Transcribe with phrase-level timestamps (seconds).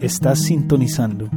[0.00, 1.28] Estás sintonizando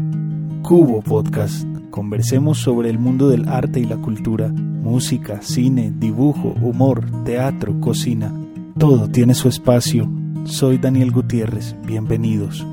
[0.61, 1.67] Cubo Podcast.
[1.89, 8.33] Conversemos sobre el mundo del arte y la cultura, música, cine, dibujo, humor, teatro, cocina.
[8.79, 10.09] Todo tiene su espacio.
[10.45, 11.75] Soy Daniel Gutiérrez.
[11.85, 12.65] Bienvenidos.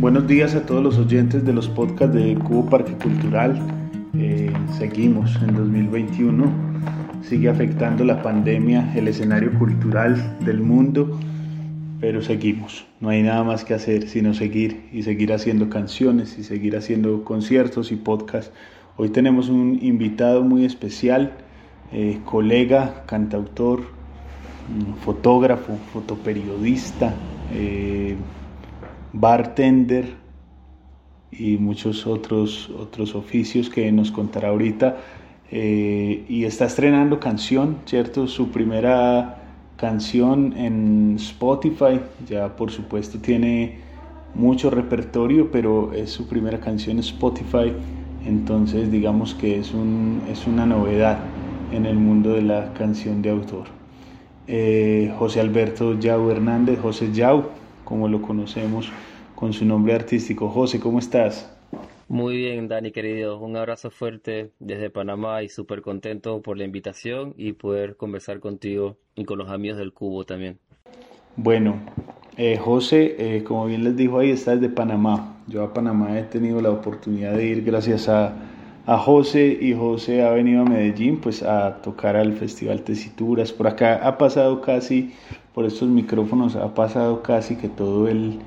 [0.00, 3.58] Buenos días a todos los oyentes de los podcasts de Cubo Parque Cultural.
[4.14, 6.44] Eh, seguimos en 2021.
[7.22, 11.18] Sigue afectando la pandemia el escenario cultural del mundo
[12.00, 12.86] pero seguimos.
[12.98, 17.24] No hay nada más que hacer sino seguir y seguir haciendo canciones y seguir haciendo
[17.24, 18.52] conciertos y podcasts.
[18.96, 21.32] Hoy tenemos un invitado muy especial,
[21.92, 27.14] eh, colega, cantautor, mm, fotógrafo, fotoperiodista,
[27.52, 28.16] eh,
[29.12, 30.14] bartender
[31.30, 34.96] y muchos otros, otros oficios que nos contará ahorita.
[35.52, 38.28] Eh, y está estrenando canción, ¿cierto?
[38.28, 39.42] Su primera
[39.76, 43.78] canción en Spotify, ya por supuesto tiene
[44.34, 47.72] mucho repertorio, pero es su primera canción en Spotify,
[48.24, 51.18] entonces digamos que es, un, es una novedad
[51.72, 53.64] en el mundo de la canción de autor.
[54.46, 57.44] Eh, José Alberto Yau Hernández, José Yau,
[57.84, 58.88] como lo conocemos
[59.34, 60.48] con su nombre artístico.
[60.48, 61.59] José, ¿cómo estás?
[62.10, 63.38] Muy bien, Dani, querido.
[63.38, 68.96] Un abrazo fuerte desde Panamá y súper contento por la invitación y poder conversar contigo
[69.14, 70.58] y con los amigos del Cubo también.
[71.36, 71.76] Bueno,
[72.36, 75.36] eh, José, eh, como bien les dijo ahí, está desde Panamá.
[75.46, 78.34] Yo a Panamá he tenido la oportunidad de ir gracias a,
[78.86, 83.52] a José y José ha venido a Medellín pues a tocar al Festival Tesituras.
[83.52, 85.12] Por acá ha pasado casi,
[85.54, 88.40] por estos micrófonos, ha pasado casi que todo el,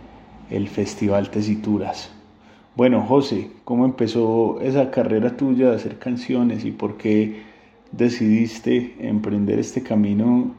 [0.50, 2.14] el Festival Tesituras.
[2.76, 7.44] Bueno, José, ¿cómo empezó esa carrera tuya de hacer canciones y por qué
[7.92, 10.56] decidiste emprender este camino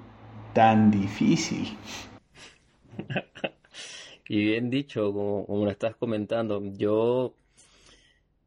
[0.52, 1.76] tan difícil?
[4.28, 7.34] y bien dicho, como, lo estás comentando, yo,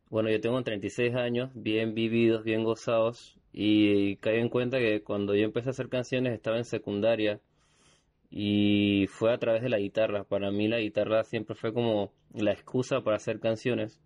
[0.09, 5.35] bueno, yo tengo 36 años, bien vividos, bien gozados, y caí en cuenta que cuando
[5.35, 7.41] yo empecé a hacer canciones estaba en secundaria
[8.29, 10.23] y fue a través de la guitarra.
[10.23, 14.01] Para mí la guitarra siempre fue como la excusa para hacer canciones.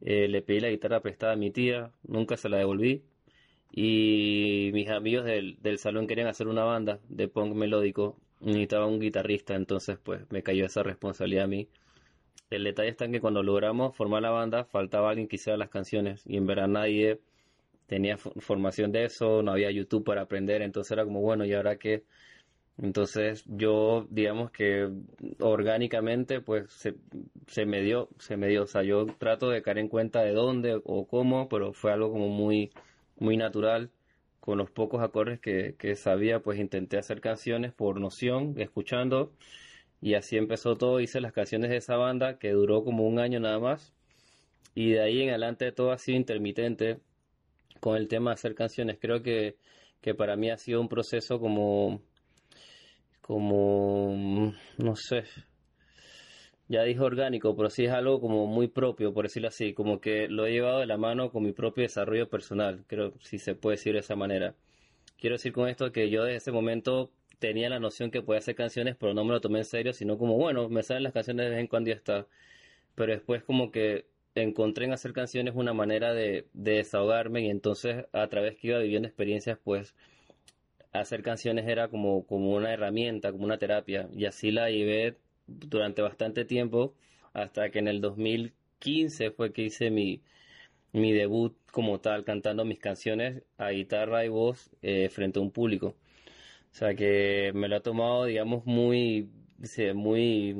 [0.00, 3.04] Eh, le pedí la guitarra prestada a mi tía, nunca se la devolví.
[3.70, 8.18] Y mis amigos del, del salón querían hacer una banda de punk melódico.
[8.40, 11.68] Necesitaba un guitarrista, entonces pues me cayó esa responsabilidad a mí.
[12.50, 15.70] El detalle está en que cuando logramos formar la banda faltaba alguien que hiciera las
[15.70, 17.20] canciones y en verdad nadie
[17.86, 21.76] tenía formación de eso, no había YouTube para aprender, entonces era como bueno, ¿y ahora
[21.76, 22.04] qué?
[22.78, 24.90] Entonces yo, digamos que
[25.40, 26.94] orgánicamente, pues se,
[27.46, 28.64] se me dio, se me dio.
[28.64, 32.10] O sea, yo trato de caer en cuenta de dónde o cómo, pero fue algo
[32.10, 32.72] como muy,
[33.18, 33.90] muy natural.
[34.40, 39.32] Con los pocos acordes que, que sabía, pues intenté hacer canciones por noción, escuchando.
[40.00, 41.00] Y así empezó todo.
[41.00, 43.92] Hice las canciones de esa banda que duró como un año nada más.
[44.74, 46.98] Y de ahí en adelante todo ha sido intermitente
[47.80, 48.98] con el tema de hacer canciones.
[49.00, 49.56] Creo que,
[50.00, 52.00] que para mí ha sido un proceso como
[53.22, 55.24] como, mm, no sé,
[56.68, 60.28] ya dijo orgánico, pero sí es algo como muy propio, por decirlo así, como que
[60.28, 63.76] lo he llevado de la mano con mi propio desarrollo personal, creo, si se puede
[63.76, 64.54] decir de esa manera.
[65.18, 68.54] Quiero decir con esto que yo desde ese momento tenía la noción que podía hacer
[68.54, 71.46] canciones, pero no me lo tomé en serio, sino como, bueno, me salen las canciones
[71.46, 72.26] de vez en cuando ya está.
[72.94, 78.06] Pero después como que encontré en hacer canciones una manera de, de desahogarme y entonces
[78.12, 79.94] a través que iba viviendo experiencias, pues
[80.92, 84.08] hacer canciones era como, como una herramienta, como una terapia.
[84.14, 85.16] Y así la llevé
[85.46, 86.94] durante bastante tiempo,
[87.32, 90.22] hasta que en el 2015 fue que hice mi,
[90.92, 95.50] mi debut como tal, cantando mis canciones a guitarra y voz eh, frente a un
[95.50, 95.96] público.
[96.72, 99.30] O sea que me lo ha tomado, digamos, muy,
[99.94, 100.56] muy,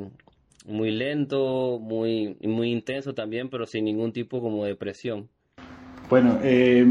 [0.66, 5.28] muy lento, muy, muy intenso también, pero sin ningún tipo como de presión.
[6.12, 6.86] Bueno, eh,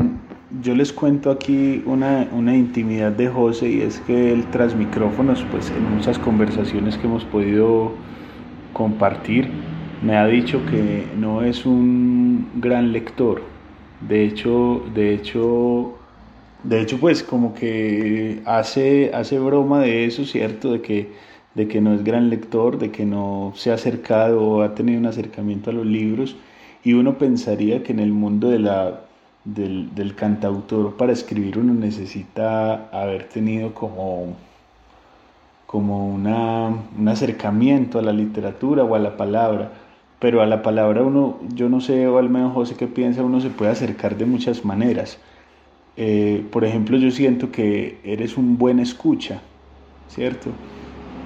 [0.63, 5.45] yo les cuento aquí una, una, intimidad de José y es que él tras micrófonos,
[5.51, 7.91] pues en muchas conversaciones que hemos podido
[8.73, 9.47] compartir,
[10.01, 13.43] me ha dicho que no es un gran lector.
[14.09, 15.99] De hecho, de hecho
[16.63, 20.71] de hecho, pues como que hace, hace broma de eso, ¿cierto?
[20.71, 21.11] De que,
[21.53, 24.99] de que no es gran lector, de que no se ha acercado o ha tenido
[24.99, 26.37] un acercamiento a los libros.
[26.83, 29.01] Y uno pensaría que en el mundo de la,
[29.45, 34.35] del, del cantautor para escribir uno necesita haber tenido como
[35.71, 36.67] como una,
[36.99, 39.71] un acercamiento a la literatura o a la palabra,
[40.19, 43.39] pero a la palabra uno, yo no sé, o al menos José qué piensa, uno
[43.39, 45.17] se puede acercar de muchas maneras.
[45.95, 49.43] Eh, por ejemplo, yo siento que eres un buen escucha,
[50.09, 50.49] ¿cierto?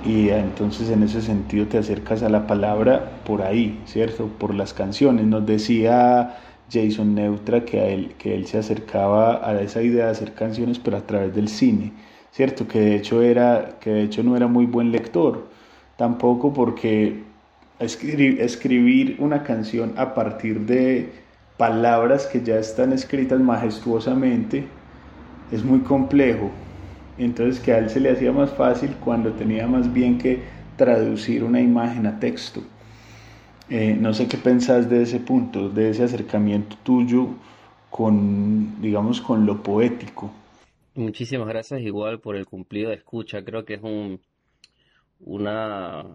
[0.03, 4.27] Y entonces en ese sentido te acercas a la palabra por ahí, ¿cierto?
[4.27, 5.25] Por las canciones.
[5.25, 6.37] Nos decía
[6.71, 10.97] Jason Neutra que, él, que él se acercaba a esa idea de hacer canciones, pero
[10.97, 11.93] a través del cine
[12.35, 12.67] ¿cierto?
[12.67, 15.49] Que de hecho, era, que de hecho no era muy buen lector,
[15.97, 17.23] tampoco porque
[17.79, 21.13] escribir una canción a partir de
[21.57, 24.77] palabras que ya están escritas majestuosamente
[25.49, 26.51] es muy complejo.
[27.17, 30.43] Entonces que a él se le hacía más fácil cuando tenía más bien que
[30.75, 32.61] traducir una imagen a texto.
[33.69, 37.29] Eh, no sé qué pensás de ese punto, de ese acercamiento tuyo
[37.89, 40.31] con, digamos, con lo poético.
[40.95, 43.43] Muchísimas gracias igual por el cumplido de escucha.
[43.43, 44.21] Creo que es un,
[45.19, 46.05] una,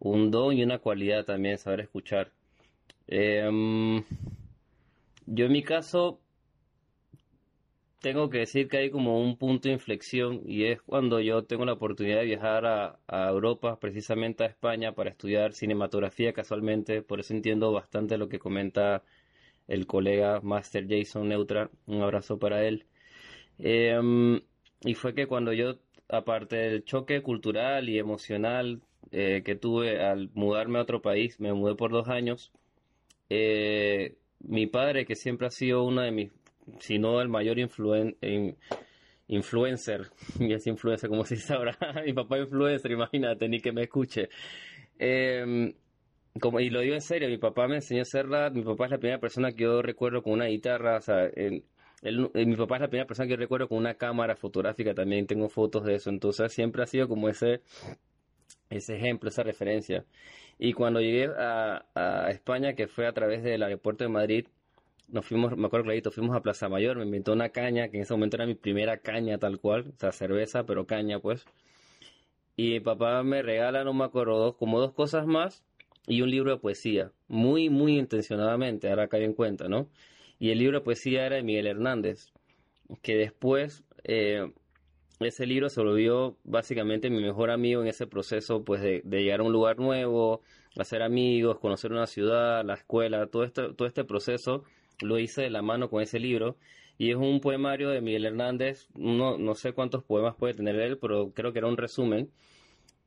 [0.00, 2.30] un don y una cualidad también saber escuchar.
[3.08, 4.04] Em,
[5.26, 6.20] yo en mi caso
[8.00, 11.64] tengo que decir que hay como un punto de inflexión y es cuando yo tengo
[11.64, 17.02] la oportunidad de viajar a, a Europa, precisamente a España, para estudiar cinematografía casualmente.
[17.02, 19.02] Por eso entiendo bastante lo que comenta
[19.68, 21.70] el colega Master Jason Neutra.
[21.86, 22.86] Un abrazo para él.
[23.58, 24.40] Em,
[24.82, 25.78] y fue que cuando yo,
[26.08, 28.80] aparte del choque cultural y emocional
[29.12, 32.52] eh, que tuve al mudarme a otro país, me mudé por dos años,
[33.30, 36.32] eh, mi padre, que siempre ha sido uno de mis,
[36.80, 38.16] si no el mayor influen,
[39.28, 40.10] influencer,
[40.40, 44.28] y es influencer como se dice ahora, mi papá influencer, imagínate, ni que me escuche.
[44.98, 45.74] Em,
[46.40, 48.90] como, y lo digo en serio, mi papá me enseñó a hacerla, mi papá es
[48.92, 51.64] la primera persona que yo recuerdo con una guitarra, o sea, en,
[52.02, 55.26] eh, mi papá es la primera persona que yo recuerdo con una cámara fotográfica, también.
[55.26, 57.62] Tengo fotos de eso, entonces siempre ha sido como ese,
[58.70, 60.04] ese ejemplo, esa referencia.
[60.58, 64.46] Y cuando llegué a, a España, que fue a través del aeropuerto de Madrid,
[65.08, 68.02] nos fuimos, me acuerdo clarito, fuimos a Plaza Mayor, me invitó una caña, que en
[68.02, 71.44] ese momento era mi primera caña tal cual, o sea, cerveza, pero caña pues.
[72.56, 75.64] Y mi papá me regala, no me acuerdo, dos, como dos cosas más
[76.06, 79.88] y un libro de poesía, muy, muy intencionadamente, ahora caí en cuenta, ¿no?
[80.38, 82.32] Y el libro de poesía era de Miguel Hernández,
[83.02, 84.50] que después eh,
[85.20, 89.42] ese libro se volvió básicamente mi mejor amigo en ese proceso pues de, llegar a
[89.42, 90.42] un lugar nuevo,
[90.78, 94.64] hacer amigos, conocer una ciudad, la escuela, todo este, todo este proceso
[95.00, 96.56] lo hice de la mano con ese libro.
[96.98, 100.98] Y es un poemario de Miguel Hernández, no, no sé cuántos poemas puede tener él,
[100.98, 102.30] pero creo que era un resumen.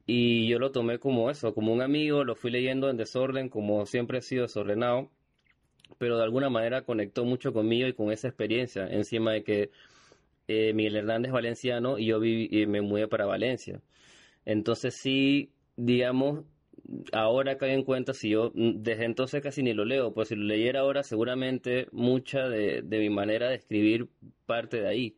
[0.05, 3.85] Y yo lo tomé como eso, como un amigo, lo fui leyendo en desorden, como
[3.85, 5.09] siempre he sido desordenado
[5.97, 9.71] pero de alguna manera conectó mucho conmigo y con esa experiencia, encima de que
[10.47, 13.81] eh, Miguel Hernández es valenciano y yo viví, me mudé para Valencia.
[14.45, 16.43] Entonces sí, digamos,
[17.13, 20.43] ahora cae en cuenta, si yo desde entonces casi ni lo leo, pues si lo
[20.43, 24.09] leyera ahora seguramente mucha de, de mi manera de escribir
[24.45, 25.15] parte de ahí.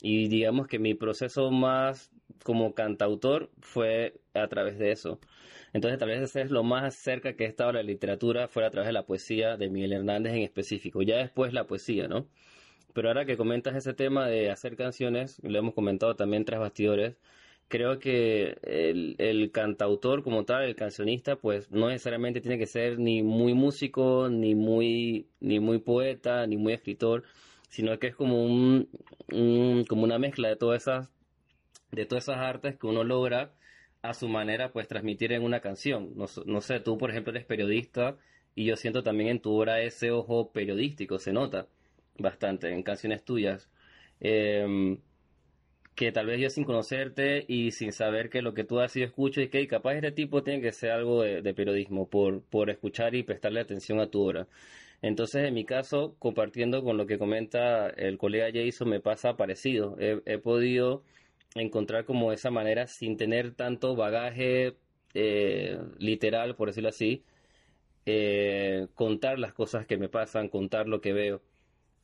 [0.00, 2.12] Y digamos que mi proceso más
[2.44, 5.18] como cantautor fue a través de eso.
[5.72, 8.68] Entonces, tal vez ese es lo más cerca que he estado a la literatura, fuera
[8.68, 11.02] a través de la poesía de Miguel Hernández en específico.
[11.02, 12.26] Ya después la poesía, ¿no?
[12.94, 17.16] Pero ahora que comentas ese tema de hacer canciones, lo hemos comentado también tras bastidores,
[17.68, 22.98] creo que el, el, cantautor como tal, el cancionista, pues no necesariamente tiene que ser
[22.98, 27.24] ni muy músico, ni muy, ni muy poeta, ni muy escritor,
[27.68, 28.88] sino que es como un,
[29.88, 31.10] como una mezcla de todas esas,
[31.92, 33.52] de todas esas artes que uno logra
[34.02, 36.12] a su manera pues transmitir en una canción.
[36.16, 38.16] No, no, sé, tú por ejemplo eres periodista
[38.54, 41.68] y yo siento también en tu obra ese ojo periodístico, se nota
[42.18, 43.68] bastante en canciones tuyas.
[44.20, 44.98] Em,
[45.98, 49.06] que tal vez yo sin conocerte y sin saber que lo que tú has sido
[49.06, 53.16] escucho y que capaz este tipo tiene que ser algo de, periodismo por, por escuchar
[53.16, 54.46] y prestarle atención a tu obra.
[55.02, 59.96] Entonces, en mi caso, compartiendo con lo que comenta el colega Jason, me pasa parecido.
[59.98, 61.02] he podido
[61.56, 64.76] encontrar como esa manera sin tener tanto bagaje
[65.14, 67.24] eh, literal, por decirlo así,
[68.06, 71.42] eh, contar las cosas que me pasan, contar lo que veo.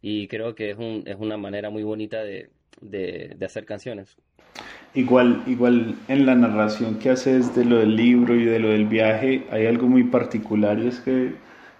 [0.02, 4.16] Y creo que es, un, es una manera muy bonita de, de, hacer canciones.
[4.94, 8.86] Igual, igual en la narración que haces de lo del libro y de lo del
[8.86, 11.34] viaje, hay algo muy particular y es que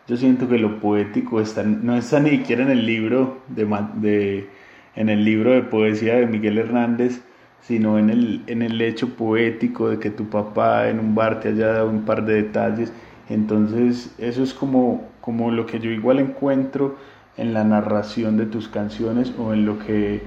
[0.09, 4.49] yo siento que lo poético está, no está ni siquiera en el libro de, de
[4.97, 7.21] en el libro de poesía de Miguel Hernández,
[7.61, 11.49] sino en el, en el hecho poético de que tu papá en un bar te
[11.49, 12.93] haya dado un par de detalles.
[13.29, 16.97] Entonces eso es como, como lo que yo igual encuentro
[17.37, 20.23] en la narración de tus canciones o en lo que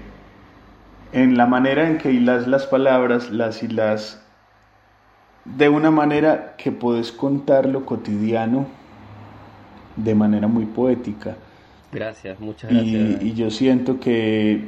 [1.12, 4.24] en la manera en que hilas las palabras, las hilas
[5.46, 8.68] de una manera que puedes contar lo cotidiano
[9.96, 11.36] de manera muy poética.
[11.92, 13.24] Gracias, muchas gracias.
[13.24, 14.66] Y, yo siento que,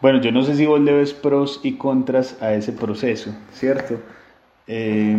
[0.00, 4.00] bueno, yo no sé si vos le ves pros y contras a ese proceso, ¿cierto?
[4.66, 5.16] Eh,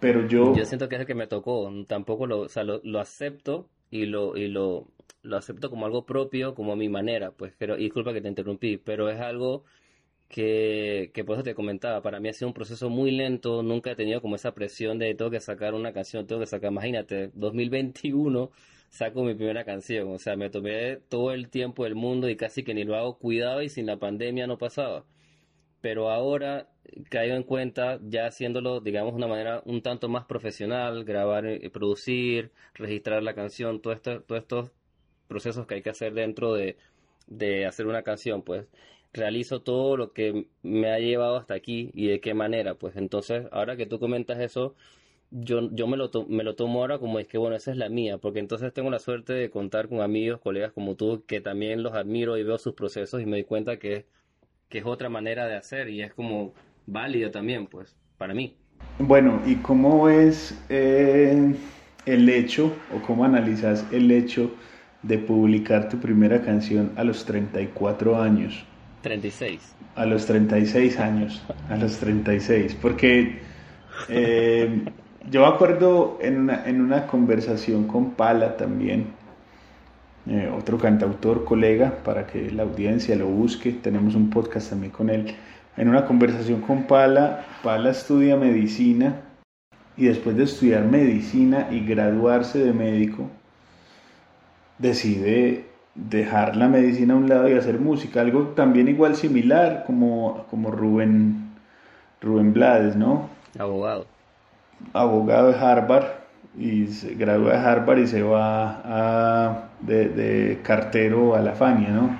[0.00, 0.54] pero yo...
[0.54, 3.68] Yo siento que es el que me tocó, tampoco lo, o sea, lo, lo acepto
[3.90, 4.88] y lo, y lo,
[5.22, 8.28] lo acepto como algo propio, como a mi manera, pues, pero, y disculpa que te
[8.28, 9.64] interrumpí, pero es algo
[10.28, 13.92] que, que por eso te comentaba, para mí ha sido un proceso muy lento, nunca
[13.92, 17.30] he tenido como esa presión de tengo que sacar una canción, tengo que sacar, imagínate,
[17.34, 18.50] 2021
[18.90, 22.62] saco mi primera canción, o sea, me tomé todo el tiempo del mundo y casi
[22.64, 25.04] que ni lo hago cuidado y sin la pandemia no pasaba.
[25.80, 26.68] Pero ahora
[27.10, 31.68] caigo en cuenta ya haciéndolo, digamos, de una manera un tanto más profesional, grabar, y
[31.68, 34.72] producir, registrar la canción, todo esto, todos estos
[35.28, 36.76] procesos que hay que hacer dentro de,
[37.26, 38.66] de hacer una canción, pues
[39.12, 42.96] realizo todo lo que me ha llevado hasta aquí y de qué manera, pues.
[42.96, 44.74] Entonces ahora que tú comentas eso,
[45.30, 47.88] yo, yo me, lo me lo tomo ahora como es que, bueno, esa es la
[47.88, 51.82] mía, porque entonces tengo la suerte de contar con amigos, colegas como tú, que también
[51.82, 54.06] los admiro y veo sus procesos y me doy cuenta que,
[54.68, 56.52] que es otra manera de hacer y es como
[56.86, 58.56] válido también, pues, para mí.
[58.98, 61.54] Bueno, ¿y cómo es eh,
[62.06, 64.50] el hecho o cómo analizas el hecho
[65.02, 68.64] de publicar tu primera canción a los 34 años?
[69.02, 69.74] 36.
[69.94, 73.38] A los 36 años, a los 36, porque
[74.08, 74.82] eh,
[75.30, 79.06] yo me acuerdo en una, en una conversación con Pala también,
[80.28, 85.08] eh, otro cantautor, colega, para que la audiencia lo busque, tenemos un podcast también con
[85.08, 85.36] él,
[85.76, 89.20] en una conversación con Pala, Pala estudia medicina
[89.96, 93.30] y después de estudiar medicina y graduarse de médico,
[94.78, 100.44] decide dejar la medicina a un lado y hacer música, algo también igual similar como,
[100.50, 101.52] como Rubén,
[102.20, 103.28] Rubén Blades, ¿no?
[103.58, 104.06] Abogado.
[104.92, 106.15] Abogado de Harvard
[106.58, 112.18] y se gradúa de Harvard y se va a, de, cartero a la Fania, ¿no?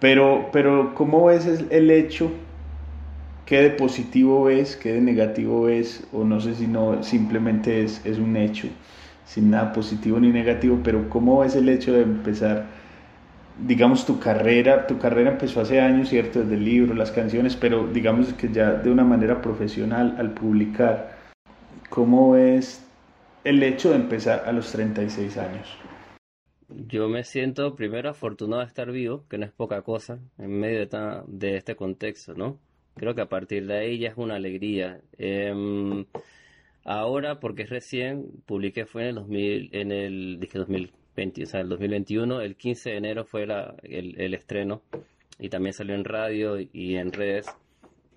[0.00, 2.30] Pero, pero ¿cómo ves el hecho?
[3.46, 4.76] ¿Qué de positivo ves?
[4.76, 6.06] ¿Qué de negativo ves?
[6.12, 8.68] O no sé si no, simplemente es, es un hecho
[9.30, 12.66] sin nada positivo ni negativo, pero ¿cómo es el hecho de empezar,
[13.64, 14.88] digamos, tu carrera?
[14.88, 16.40] Tu carrera empezó hace años, ¿cierto?
[16.40, 21.16] Desde el libro, las canciones, pero digamos que ya de una manera profesional al publicar,
[21.90, 22.84] ¿cómo es
[23.44, 25.68] el hecho de empezar a los 36 años?
[26.68, 30.86] Yo me siento primero afortunado de estar vivo, que no es poca cosa, en medio
[30.86, 32.58] de, de este contexto, ¿no?
[32.94, 35.00] Creo que a partir de ahí ya es una alegría.
[35.18, 36.04] Eh,
[36.84, 41.60] Ahora, porque es recién, publiqué fue en el 2000, en el, dije 2020, o sea,
[41.60, 44.82] el 2021, el 15 de enero fue la, el estreno
[45.38, 47.46] y también salió en radio y en redes.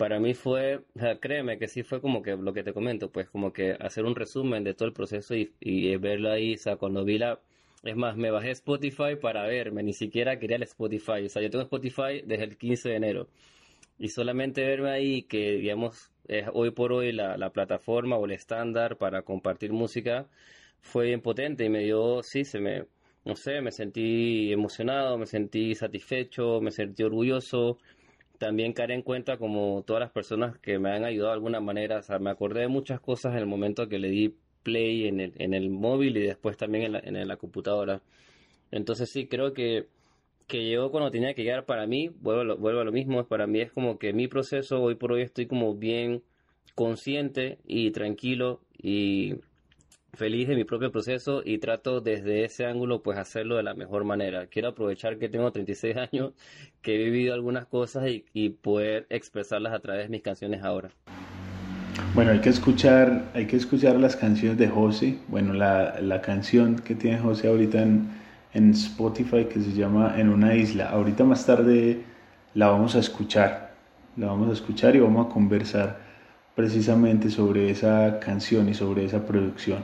[0.03, 0.81] Para mí fue,
[1.21, 4.17] créeme que sí fue como que lo que te comento, pues como que hacer un
[4.17, 7.39] resumen de todo el proceso y, y verlo ahí, o sea, cuando vi la,
[7.83, 11.49] es más, me bajé Spotify para verme, ni siquiera quería el Spotify, o sea, yo
[11.49, 13.29] tengo Spotify desde el 15 de enero
[13.97, 18.31] y solamente verme ahí que, digamos, es hoy por hoy la, la plataforma o el
[18.31, 20.27] estándar para compartir música
[20.81, 22.87] fue bien potente y me dio, sí, se me,
[23.23, 27.77] no sé, me sentí emocionado, me sentí satisfecho, me sentí orgulloso.
[28.37, 31.99] También caeré en cuenta como todas las personas que me han ayudado de alguna manera,
[31.99, 35.19] o sea, me acordé de muchas cosas en el momento que le di play en
[35.19, 38.01] el, en el móvil y después también en la, en la computadora.
[38.71, 39.87] Entonces sí, creo que
[40.47, 43.25] que llegó cuando tenía que llegar para mí, vuelvo a, lo, vuelvo a lo mismo,
[43.25, 46.23] para mí es como que mi proceso hoy por hoy estoy como bien
[46.75, 49.35] consciente y tranquilo y
[50.13, 54.03] feliz de mi propio proceso y trato desde ese ángulo pues hacerlo de la mejor
[54.03, 54.47] manera.
[54.47, 56.33] Quiero aprovechar que tengo 36 años,
[56.81, 60.91] que he vivido algunas cosas y, y poder expresarlas a través de mis canciones ahora.
[62.15, 65.17] Bueno, hay que escuchar, hay que escuchar las canciones de José.
[65.27, 68.07] Bueno, la, la canción que tiene José ahorita en,
[68.53, 70.89] en Spotify que se llama En una isla.
[70.89, 72.03] Ahorita más tarde
[72.53, 73.73] la vamos a escuchar,
[74.15, 75.97] la vamos a escuchar y vamos a conversar
[76.55, 79.83] precisamente sobre esa canción y sobre esa producción.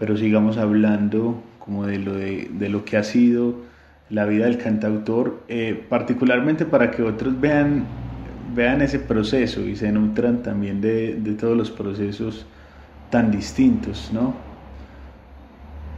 [0.00, 3.54] Pero sigamos hablando como de lo, de, lo que ha sido
[4.08, 7.84] la vida del cantautor, eh, particularmente para que otros vean,
[8.56, 12.46] vean ese proceso y se nutran también de, de todos los procesos
[13.10, 14.34] tan distintos, ¿no?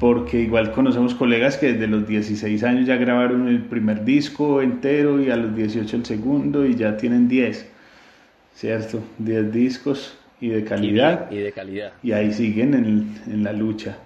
[0.02, 5.22] porque igual conocemos colegas que desde los 16 años ya grabaron el primer disco entero
[5.22, 7.70] y a los 18 el segundo y ya tienen 10,
[8.52, 8.98] ¿cierto?
[9.18, 11.30] 10 discos y de calidad.
[11.30, 11.92] Y, de calidad.
[12.02, 13.96] Y ahí siguen en, en la lucha.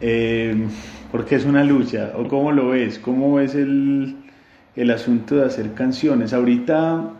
[0.00, 0.66] Eh,
[1.12, 2.12] ¿Por qué es una lucha?
[2.16, 2.98] ¿O cómo lo ves?
[2.98, 4.16] ¿Cómo ves el,
[4.74, 6.32] el asunto de hacer canciones?
[6.32, 7.12] Ahorita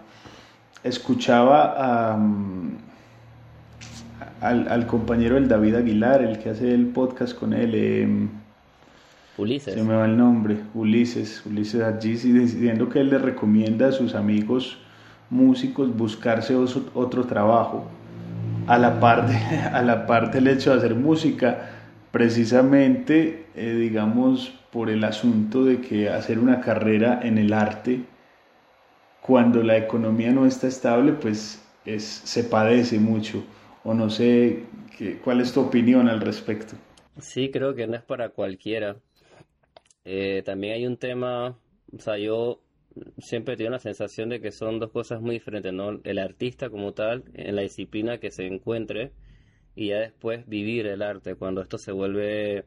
[0.82, 2.18] escuchaba a,
[4.40, 7.70] al, al, compañero del David Aguilar, el que hace el podcast con él.
[7.72, 8.28] Eh,
[9.38, 9.74] Ulises.
[9.74, 14.16] Se me va el nombre, Ulises, Ulises Agisi, diciendo que él le recomienda a sus
[14.16, 14.78] amigos
[15.30, 17.86] músicos buscarse otro trabajo.
[18.74, 19.34] A la parte,
[19.72, 21.70] a la parte el hecho de hacer música,
[22.10, 28.06] precisamente, eh, digamos, por el asunto de que hacer una carrera en el arte,
[29.20, 33.44] cuando la economía no está estable, pues es, se padece mucho.
[33.84, 34.64] O no sé,
[34.96, 36.76] qué, ¿cuál es tu opinión al respecto?
[37.20, 39.00] Sí, creo que no es para cualquiera.
[40.04, 41.58] Eh, también hay un tema,
[41.92, 42.62] o sea, yo
[43.18, 46.00] siempre tengo la sensación de que son dos cosas muy diferentes, ¿no?
[46.04, 49.12] El artista como tal, en la disciplina que se encuentre,
[49.74, 52.64] y ya después vivir el arte, cuando esto se vuelve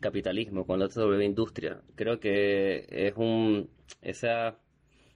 [0.00, 1.82] capitalismo, cuando esto se vuelve industria.
[1.94, 4.58] Creo que es un esa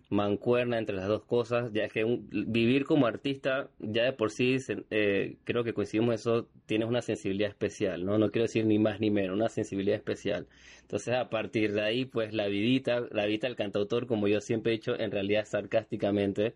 [0.08, 4.56] mancuerna entre las dos cosas, ya que vivir como artista, ya de por sí,
[4.90, 8.18] eh, creo que coincidimos eso, tienes una sensibilidad especial, ¿no?
[8.18, 10.46] No quiero decir ni más ni menos, una sensibilidad especial.
[10.82, 14.72] Entonces, a partir de ahí, pues la vidita, la vida del cantautor, como yo siempre
[14.72, 16.54] he dicho, en realidad sarcásticamente,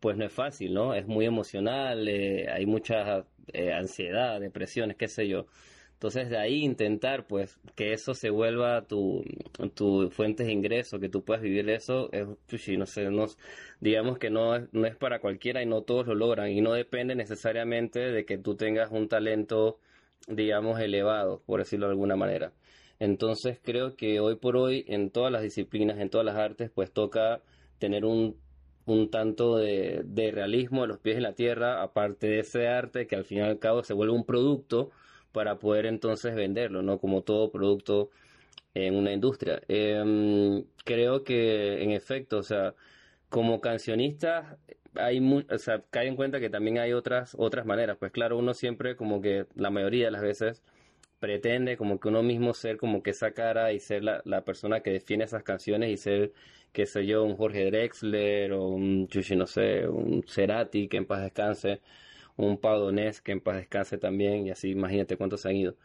[0.00, 0.94] pues no es fácil, ¿no?
[0.94, 5.46] Es muy emocional, eh, hay mucha eh, ansiedad, depresiones, qué sé yo.
[5.98, 9.24] Entonces de ahí intentar pues que eso se vuelva tu,
[9.74, 13.26] tu fuente de ingreso, que tú puedas vivir eso, es, pues, no sé, no,
[13.80, 17.16] digamos que no, no es para cualquiera y no todos lo logran y no depende
[17.16, 19.80] necesariamente de que tú tengas un talento,
[20.28, 22.52] digamos, elevado, por decirlo de alguna manera.
[23.00, 26.92] Entonces creo que hoy por hoy en todas las disciplinas, en todas las artes, pues
[26.92, 27.42] toca
[27.80, 28.36] tener un,
[28.86, 33.08] un tanto de, de realismo de los pies en la tierra, aparte de ese arte
[33.08, 34.92] que al fin y al cabo se vuelve un producto
[35.32, 36.98] para poder entonces venderlo, ¿no?
[36.98, 38.10] Como todo producto
[38.74, 39.60] en una industria.
[39.68, 42.74] Em, creo que en efecto, o sea,
[43.28, 44.58] como cancionista
[44.94, 47.96] hay o sea, cae en cuenta que también hay otras otras maneras.
[47.98, 50.62] Pues claro, uno siempre como que la mayoría de las veces
[51.20, 54.80] pretende como que uno mismo ser como que esa cara y ser la, la persona
[54.80, 56.32] que define esas canciones y ser,
[56.72, 61.06] qué sé yo, un Jorge Drexler o un Chuchi, no sé, un Cerati, que en
[61.06, 61.80] paz descanse
[62.38, 65.76] un Padonés que en paz descanse también, y así imagínate cuántos han ido.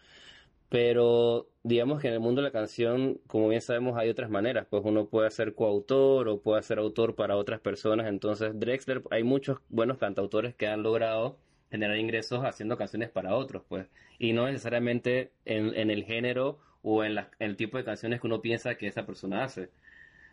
[0.70, 4.68] Pero digamos que en el mundo de la canción, como bien sabemos, hay otras maneras,
[4.70, 9.24] pues uno puede ser coautor o puede ser autor para otras personas, entonces Drexler, hay
[9.24, 11.38] muchos buenos cantautores que han logrado
[11.72, 13.88] generar ingresos haciendo canciones para otros, pues,
[14.20, 18.76] y no necesariamente en, el género o en, el tipo de canciones que uno piensa
[18.76, 19.70] que esa persona hace.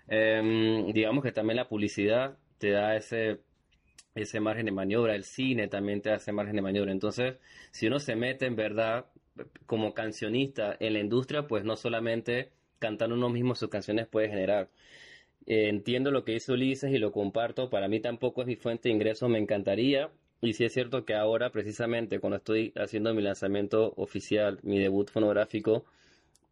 [0.09, 3.41] Em, digamos que también la publicidad te da ese
[4.15, 6.93] ese margen de maniobra, el cine también te hace margen de maniobra.
[6.93, 7.37] Entonces,
[7.71, 9.07] si uno se mete en verdad
[9.67, 14.69] como cancionista en la industria, pues no solamente cantando uno mismo sus canciones puede generar.
[15.47, 17.71] Eh, entiendo lo que hizo Ulises y lo comparto.
[17.71, 20.11] Para mí tampoco es mi fuente de ingresos, me encantaría.
[20.43, 25.11] Y sí es cierto que ahora, precisamente, cuando estoy haciendo mi lanzamiento oficial, mi debut
[25.11, 25.85] fonográfico,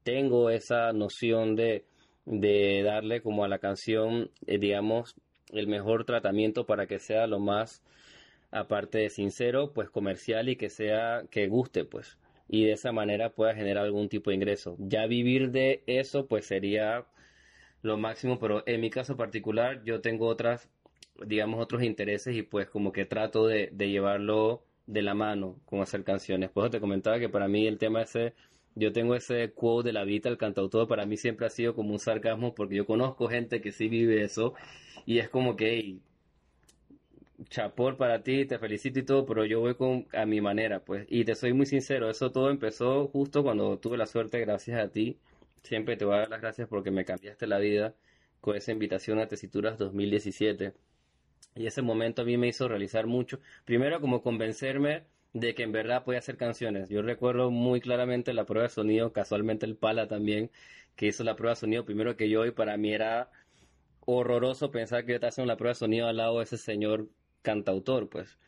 [0.02, 1.84] tengo esa noción de,
[2.26, 5.14] de darle como a la canción, eh, digamos,
[5.52, 7.82] el mejor tratamiento para que sea lo más,
[8.50, 12.18] aparte de sincero, pues comercial y que sea, que guste, pues.
[12.48, 14.76] Y de esa manera pueda generar algún tipo de ingreso.
[14.78, 17.06] Ya vivir de eso, pues sería
[17.82, 20.68] lo máximo, pero en mi caso particular, yo tengo otras,
[21.26, 25.80] digamos, otros intereses y pues como que trato de, de llevarlo de la mano con
[25.80, 26.50] hacer canciones.
[26.50, 28.34] Pues te comentaba que para mí el tema ese
[28.74, 31.92] yo tengo ese quote de la vida el cantautor, para mí siempre ha sido como
[31.92, 34.54] un sarcasmo porque yo conozco gente que sí vive eso
[35.06, 35.98] y es como que
[37.48, 41.06] chapor para ti, te felicito y todo, pero yo voy con a mi manera, pues,
[41.08, 44.88] y te soy muy sincero, eso todo empezó justo cuando tuve la suerte, gracias a
[44.90, 45.18] ti,
[45.62, 47.94] siempre te voy a dar las gracias porque me cambiaste la vida
[48.40, 50.72] con esa invitación a Tesituras 2017.
[51.56, 55.72] Y ese momento a mí me hizo realizar mucho, primero como convencerme de que en
[55.72, 56.88] verdad podía hacer canciones.
[56.88, 60.50] Yo recuerdo muy claramente la prueba de sonido, casualmente el Pala también,
[60.96, 63.30] que hizo la prueba de sonido primero que yo y para mí era
[64.06, 67.08] horroroso pensar que yo estaba haciendo la prueba de sonido al lado de ese señor
[67.42, 68.38] cantautor, pues.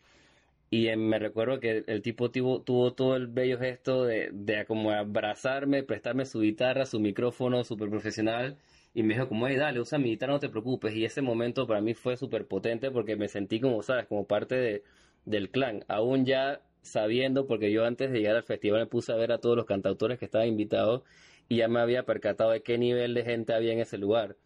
[0.70, 4.92] Y me recuerdo que el tipo tuvo, tuvo todo el bello gesto de, de como
[4.92, 8.56] abrazarme, prestarme su guitarra, su micrófono súper profesional
[8.94, 10.94] y me dijo como, hey, dale, usa mi guitarra, no te preocupes.
[10.94, 14.54] Y ese momento para mí fue súper potente porque me sentí como, sabes, como parte
[14.56, 14.84] de,
[15.24, 15.84] del clan.
[15.88, 19.38] Aún ya sabiendo, porque yo antes de llegar al festival me puse a ver a
[19.38, 21.02] todos los cantautores que estaban invitados
[21.48, 24.36] y ya me había percatado de qué nivel de gente había en ese lugar.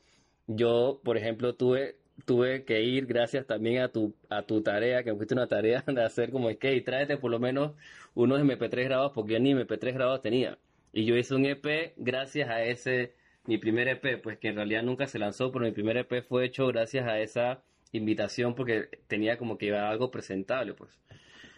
[0.46, 5.10] Yo, por ejemplo, tuve tuve que ir gracias también a tu a tu tarea, que
[5.12, 7.72] me fuiste una tarea de hacer como es que y tráete por lo menos
[8.14, 10.58] unos MP3 grabados porque yo ni MP3 grabados tenía.
[10.92, 13.14] Y yo hice un EP gracias a ese
[13.46, 16.46] mi primer EP, pues que en realidad nunca se lanzó, pero mi primer EP fue
[16.46, 20.98] hecho gracias a esa invitación porque tenía como que algo presentable, pues.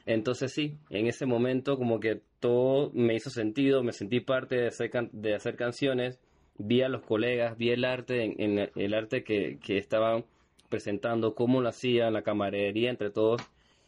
[0.06, 4.68] Entonces sí, en ese momento como que todo me hizo sentido, me sentí parte de
[4.68, 6.20] hacer, de hacer canciones,
[6.58, 10.24] vi a los colegas, vi el arte, en, el arte que, que estaban
[10.68, 13.42] presentando, cómo lo hacían, la camarería entre todos,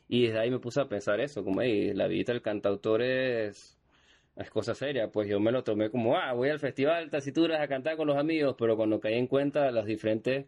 [0.08, 3.78] y desde ahí me puse a pensar eso, como hey, la vida del cantautor es,
[4.36, 7.68] es cosa seria, pues yo me lo tomé como, ah, voy al festival Tacituras a
[7.68, 10.46] cantar con los amigos, pero cuando caí en cuenta los diferentes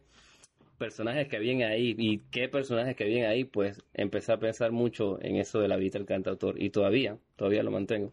[0.80, 5.18] personajes que habían ahí y qué personajes que habían ahí, pues empecé a pensar mucho
[5.20, 8.10] en eso de la vida del cantautor y todavía, todavía lo mantengo.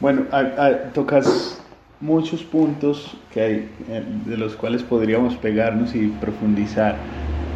[0.00, 0.26] Bueno,
[0.94, 1.62] tocas
[2.00, 3.52] muchos puntos que hay,
[3.88, 6.96] eh, de los cuales podríamos pegarnos y profundizar,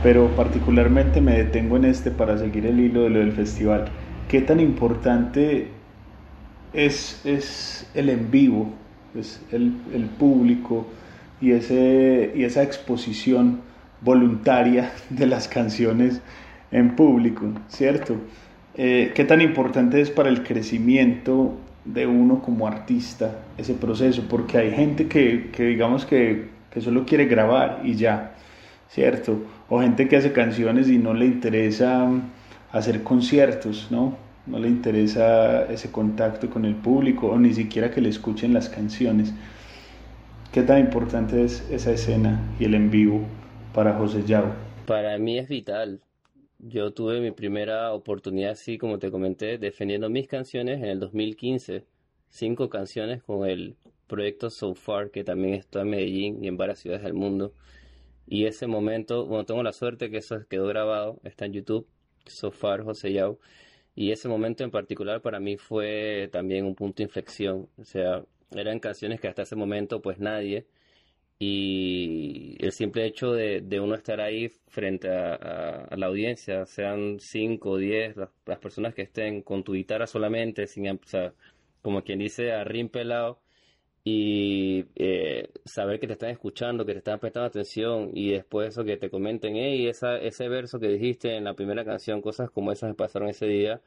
[0.04, 3.87] pero particularmente me detengo en este para seguir el hilo de lo del festival.
[4.28, 5.66] ¿Qué tan importante
[6.72, 8.72] es, es el en vivo,
[9.18, 10.87] es el, el público
[11.40, 13.66] y, ese, y esa exposición?
[14.00, 16.20] Voluntaria de las canciones
[16.70, 18.16] en público, ¿cierto?
[18.74, 21.54] Eh, ¿Qué tan importante es para el crecimiento
[21.85, 24.24] de uno como artista ese proceso?
[24.28, 28.35] Porque hay gente que, que digamos que, que, solo quiere grabar y ya,
[28.90, 29.38] ¿cierto?
[29.68, 32.06] O gente que hace canciones y no le interesa
[32.70, 34.16] hacer conciertos, ¿no?
[34.46, 38.68] No le interesa ese contacto con el público o ni siquiera que le escuchen las
[38.68, 39.32] canciones.
[40.52, 43.22] ¿Qué tan importante es esa escena y el en vivo?
[43.76, 44.54] Para José Yao?
[44.86, 46.00] Para mí es vital.
[46.58, 51.84] Yo tuve mi primera oportunidad, así como te comenté, defendiendo mis canciones en el 2015.
[52.30, 56.78] Cinco canciones con el proyecto So Far, que también está en Medellín y en varias
[56.78, 57.52] ciudades del mundo.
[58.26, 61.86] Y ese momento, bueno, tengo la suerte que eso quedó grabado, está en YouTube,
[62.24, 63.38] So Far, José Yao.
[63.94, 67.68] Y ese momento en particular para mí fue también un punto de inflexión.
[67.76, 70.66] O sea, eran canciones que hasta ese momento pues nadie
[71.38, 77.70] y el simple hecho de, de uno estar ahí frente a, la audiencia, sean 5
[77.70, 80.99] o 10 las, personas que estén con tu guitarra solamente, sin, o
[81.83, 83.40] como quien dice, a rim pelado,
[84.05, 88.85] y eh, saber que te están escuchando, que te están prestando atención, y después eso
[88.85, 92.72] que te comenten, hey, esa, ese verso que dijiste en la primera canción, cosas como
[92.72, 93.83] esas me pasaron ese día,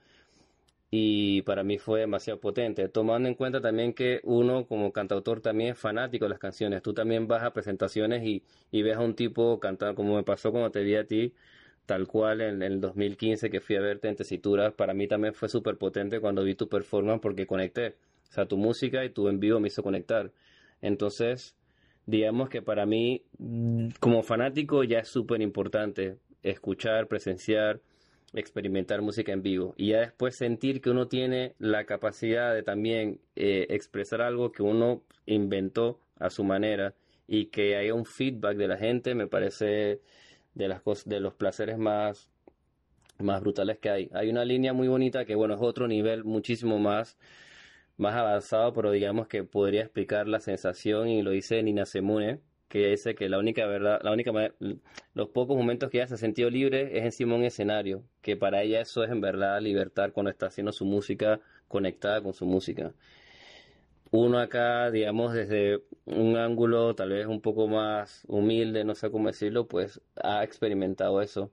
[0.92, 5.72] y para mí fue demasiado potente, tomando en cuenta también que uno como cantautor también
[5.72, 9.16] es fanático de las canciones, tú también vas a presentaciones y, y ves a un
[9.16, 11.34] tipo cantar, como me pasó cuando te vi a ti,
[11.90, 15.50] tal cual en, el 2015 que fui a verte en Tesitura, para mí también fue
[15.50, 17.96] súper potente cuando vi tu performance porque conecté,
[18.30, 20.32] o sea, tu música y tu en vivo me hizo conectar.
[20.82, 21.56] Entonces,
[22.06, 23.24] digamos que para mí,
[24.00, 27.82] como fanático, ya es súper importante escuchar, presenciar,
[28.34, 29.74] experimentar música en vivo.
[29.78, 34.64] Y ya después sentir que uno tiene la capacidad de también eh, expresar algo que
[34.64, 36.94] uno inventó a su manera
[37.28, 40.02] y que haya un feedback de la gente me parece
[40.54, 42.30] de las cosas de los placeres más
[43.20, 44.10] más brutales que hay.
[44.14, 47.18] Hay una línea muy bonita que bueno es otro nivel muchísimo más
[47.98, 52.88] más avanzado pero digamos que podría explicar la sensación y lo dice Nina Semune que
[52.88, 54.32] dice que la única verdad, la única
[55.14, 58.38] los pocos momentos que ella se ha sentido libre es encima de un escenario, que
[58.38, 62.46] para ella eso es en verdad libertad cuando está haciendo su música conectada con su
[62.46, 62.94] música.
[64.12, 69.28] Uno acá, digamos, desde un ángulo tal vez un poco más humilde, no sé cómo
[69.28, 71.52] decirlo, pues ha experimentado eso.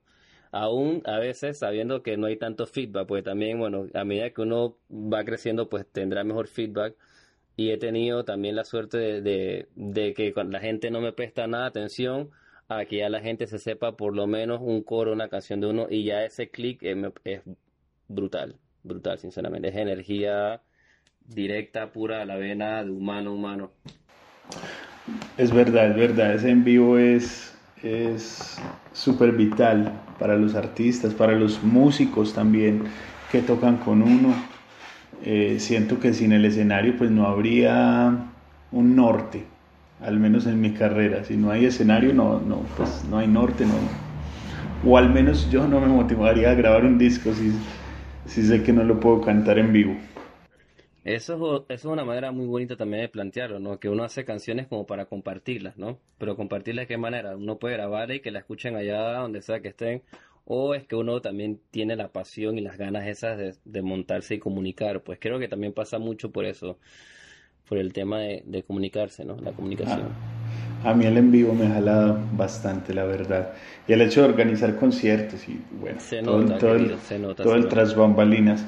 [0.51, 4.41] Aún a veces sabiendo que no hay tanto feedback, porque también, bueno, a medida que
[4.41, 6.95] uno va creciendo, pues tendrá mejor feedback
[7.57, 11.47] y he tenido también la suerte de, de, que cuando la gente no me presta
[11.47, 12.29] nada atención
[12.69, 15.67] a que ya la gente se sepa por lo menos un coro, una canción de
[15.67, 17.41] uno y ya ese clic es, es,
[18.07, 20.61] brutal, brutal sinceramente, es energía
[21.25, 23.71] directa, pura a la vena de humano a humano.
[25.37, 28.57] Es verdad, es verdad, ese en vivo es es
[28.93, 32.83] súper vital para los artistas, para los músicos también
[33.31, 34.33] que tocan con uno
[35.25, 38.13] eh, siento que sin el escenario pues no habría
[38.71, 39.43] un norte,
[40.05, 41.23] al menos en mi carrera.
[41.25, 43.73] Si no hay escenario, no, no, pues no hay norte, no.
[44.89, 47.51] O al menos yo no me motivaría a grabar un disco si,
[48.29, 49.95] si sé que no lo puedo cantar en vivo.
[51.03, 53.79] Eso, es una manera muy bonita también de plantearlo, ¿no?
[53.79, 56.01] Que uno hace canciones como para compartirlas, ¿no?
[56.17, 57.35] Pero compartirlas de qué manera?
[57.37, 60.03] Uno puede grabar y que la escuchen allá donde sea que estén,
[60.49, 64.39] o es que uno también tiene la pasión y las ganas esas de, montarse y
[64.39, 65.01] comunicar.
[65.01, 66.79] Pues creo que también pasa mucho por eso,
[67.67, 69.35] por el tema de, comunicarse, ¿no?
[69.41, 70.07] La comunicación.
[70.83, 73.53] Ah, a mí el en vivo me ha jalado bastante, la verdad.
[73.89, 77.93] Y el hecho de organizar conciertos y bueno, todo, el, se nota, todo el tras
[77.93, 78.63] bambalinas.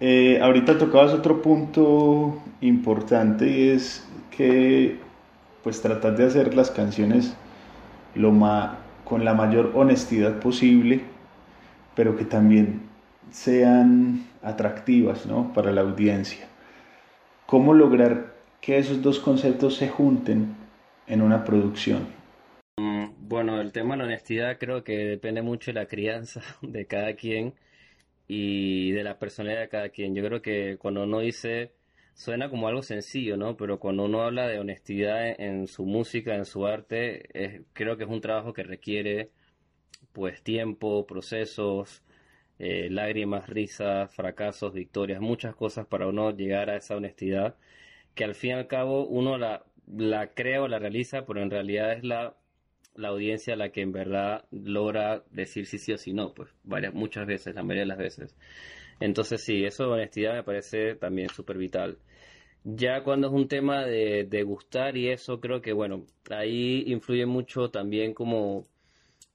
[0.00, 4.98] Eh, ahorita tocabas otro punto importante y es que
[5.62, 7.34] pues tratar de hacer las canciones
[8.14, 8.32] lo
[9.04, 11.11] con la mayor honestidad posible,
[11.94, 12.82] pero que también
[13.30, 15.52] sean atractivas ¿no?
[15.52, 16.46] para la audiencia.
[17.46, 20.54] ¿Cómo lograr que esos dos conceptos se junten
[21.06, 22.06] en una producción?
[22.78, 26.86] Mm, bueno, el tema de la honestidad creo que depende mucho de la crianza de
[26.86, 27.54] cada quien
[28.28, 30.14] y de la personalidad de cada quien.
[30.14, 31.72] Yo creo que cuando uno dice,
[32.14, 33.56] suena como algo sencillo, ¿no?
[33.56, 38.10] Pero cuando uno habla de honestidad en, su música, en su arte, creo que es
[38.10, 39.30] un trabajo que requiere
[40.12, 42.02] pues tiempo, procesos,
[42.58, 47.56] eh, lágrimas, risas, fracasos, victorias, muchas cosas para uno llegar a esa honestidad
[48.14, 51.50] que al fin y al cabo uno la, la crea o la realiza, pero en
[51.50, 52.36] realidad es la
[52.94, 56.94] la audiencia la que en verdad logra decir si sí o si no, pues varias,
[56.94, 58.36] muchas veces, la mayoría de las veces.
[59.00, 61.98] Entonces sí, eso de honestidad me parece también súper vital.
[62.64, 67.26] Ya cuando es un tema de, de, gustar y eso, creo que bueno, ahí influye
[67.26, 68.68] mucho también como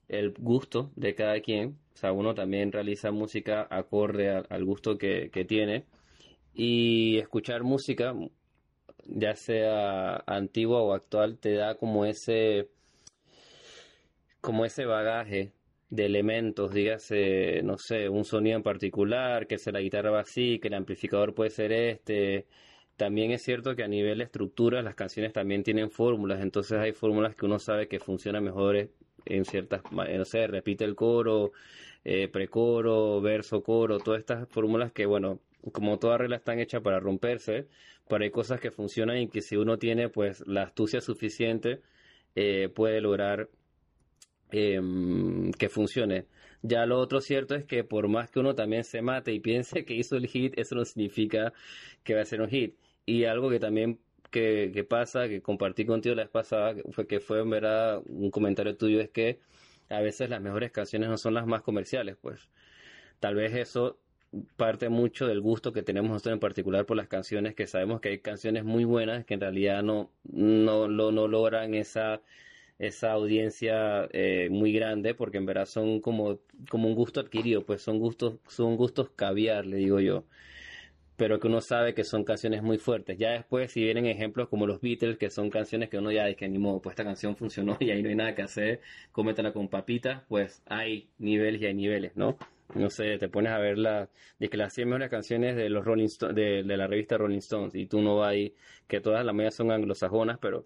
[0.10, 1.78] el gusto de cada quien.
[1.94, 5.86] O sea, uno también realiza música acorde al gusto que, que tiene.
[6.54, 8.14] Y escuchar música,
[9.06, 12.70] ya sea antigua o actual, te da como ese
[14.42, 15.52] como ese bagaje
[15.90, 20.60] de elementos, dígase, no sé, un sonido en particular, que sea la guitarra va así,
[20.60, 22.48] que el amplificador puede ser este.
[22.98, 26.94] También es cierto que a nivel de estructura las canciones también tienen fórmulas, entonces hay
[26.94, 28.90] fórmulas que uno sabe que funcionan mejor
[29.30, 31.52] en ciertas, no sé, repite el coro,
[32.04, 35.40] eh, precoro, verso, coro, todas estas fórmulas que, bueno,
[35.72, 37.68] como todas reglas están hechas para romperse,
[38.08, 41.82] pero hay cosas que funcionan y que si uno tiene pues la astucia suficiente,
[42.36, 43.50] eh, puede lograr
[44.52, 46.26] Em, que funcione.
[46.62, 49.84] Ya lo otro cierto es que por más que uno también se mate y piense
[49.86, 51.54] que hizo el hit, eso no significa
[52.04, 52.76] que va a ser un hit.
[53.06, 54.00] Y algo que también
[54.32, 58.32] que, que pasa, que compartí contigo la vez pasada, fue que fue en verdad un
[58.32, 59.40] comentario tuyo, es que
[59.90, 62.50] a veces las mejores canciones no son las más comerciales, pues.
[63.20, 64.00] Tal vez eso
[64.58, 68.10] parte mucho del gusto que tenemos nosotros en particular por las canciones, que sabemos que
[68.10, 72.22] hay canciones muy buenas que en realidad no, no, no logran esa
[72.80, 77.82] esa audiencia eh, muy grande porque en verdad son como, como un gusto adquirido, pues
[77.82, 80.26] son gustos, son gustos caviar, le digo yo.
[81.18, 83.18] Pero que uno sabe que son canciones muy fuertes.
[83.18, 86.48] Ya después, si vienen ejemplos como los Beatles, que son canciones que uno ya dice
[86.48, 89.68] ni modo, pues esta canción funcionó y ahí no hay nada que hacer, cómetela con
[89.68, 92.38] papitas, pues hay niveles y hay niveles, ¿no?
[92.76, 95.84] No sé, te pones a ver la, de que las 100 mejores canciones de los
[95.86, 98.54] Rolling de, de la revista Rolling Stones y tú no vas ahí,
[98.88, 100.66] que todas las mayoría son anglosajonas, pero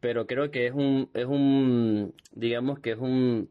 [0.00, 3.50] pero creo que es un, es un, digamos que es un,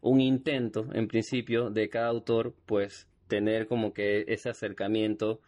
[0.00, 5.40] un intento, en principio, de cada autor, pues, tener como que ese acercamiento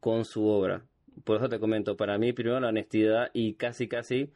[0.00, 0.84] con su obra.
[1.24, 4.32] Por eso te comento, para mí, primero la honestidad y casi, casi,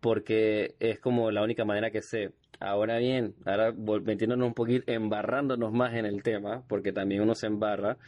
[0.00, 2.32] porque es como la única manera que sé.
[2.60, 7.46] Ahora bien, ahora metiéndonos un poquito, embarrándonos más en el tema, porque también uno se
[7.46, 7.98] embarra,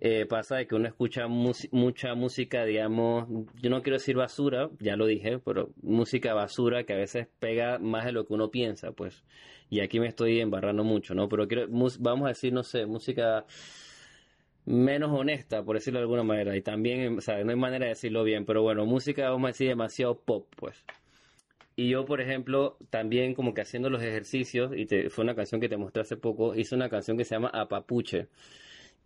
[0.00, 3.26] eh, pasa de que uno escucha mucha música, digamos,
[3.60, 7.78] yo no quiero decir basura, ya lo dije, pero música basura que a veces pega
[7.78, 9.24] más de lo que uno piensa, pues.
[9.70, 11.28] Y aquí me estoy embarrando mucho, ¿no?
[11.28, 13.44] Pero quiero, vamos a decir, no sé, música
[14.64, 16.56] menos honesta, por decirlo de alguna manera.
[16.56, 19.48] Y también, o sea, no hay manera de decirlo bien, pero bueno, música, vamos a
[19.48, 20.84] decir, demasiado pop, pues.
[21.74, 25.60] Y yo, por ejemplo, también como que haciendo los ejercicios, y te, fue una canción
[25.60, 28.28] que te mostré hace poco, hice una canción que se llama Apapuche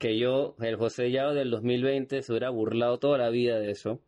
[0.02, 4.00] que yo, el José Yao del 2020, se hubiera burlado toda la vida de eso.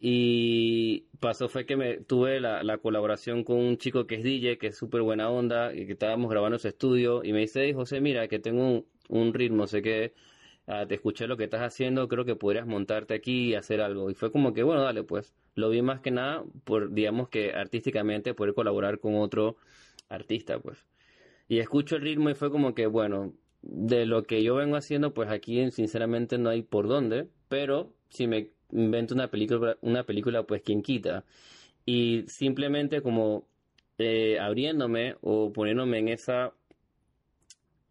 [0.00, 4.68] Y pasó fue que me tuve la, colaboración con un chico que es DJ, que
[4.68, 8.26] es súper buena onda, y que estábamos grabando su estudio, y me dice, José, mira,
[8.28, 10.12] que tengo un, ritmo, sé que
[10.66, 14.10] ah, te escuché lo que estás haciendo, creo que podrías montarte aquí y hacer algo.
[14.10, 17.52] Y fue como que, bueno, dale, pues, lo vi más que nada por, digamos que
[17.52, 19.56] artísticamente, poder colaborar con otro
[20.08, 20.78] artista, pues.
[21.48, 23.34] Y escucho el ritmo y fue como que, bueno,
[23.68, 28.26] de lo que yo vengo haciendo, pues aquí sinceramente no hay por dónde, pero si
[28.26, 31.24] me invento una película, una película pues quien quita.
[31.84, 33.46] Y simplemente como
[33.98, 36.54] eh, abriéndome o poniéndome en esa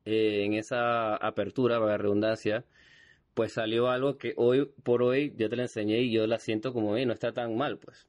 [0.05, 2.63] eh, en esa apertura, para redundancia,
[3.33, 6.73] pues salió algo que hoy por hoy yo te la enseñé y yo la siento
[6.73, 8.07] como, no está tan mal, pues.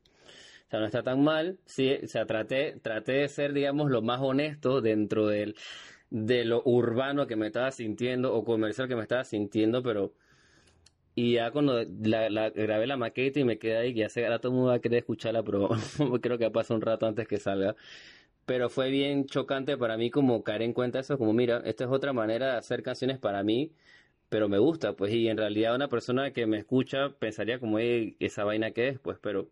[0.69, 1.59] O sea, no está tan mal.
[1.67, 5.57] Sí, o sea, traté, traté de ser, digamos, lo más honesto dentro del,
[6.11, 10.15] de lo urbano que me estaba sintiendo o comercial que me estaba sintiendo, pero...
[11.15, 14.53] Y ya cuando la, grabé la maqueta y me quedé ahí, ya sé, ahora todo
[14.53, 15.71] el mundo va a querer escucharla, pero
[16.21, 17.75] creo que pasa un rato antes que salga.
[18.47, 21.91] Pero fue bien chocante para mí como caer en cuenta eso, como mira, esta es
[21.91, 23.73] otra manera de hacer canciones para mí,
[24.29, 28.17] pero me gusta, pues, y en realidad una persona que me escucha pensaría como, "Ey,
[28.21, 29.51] esa vaina que es, pues, pero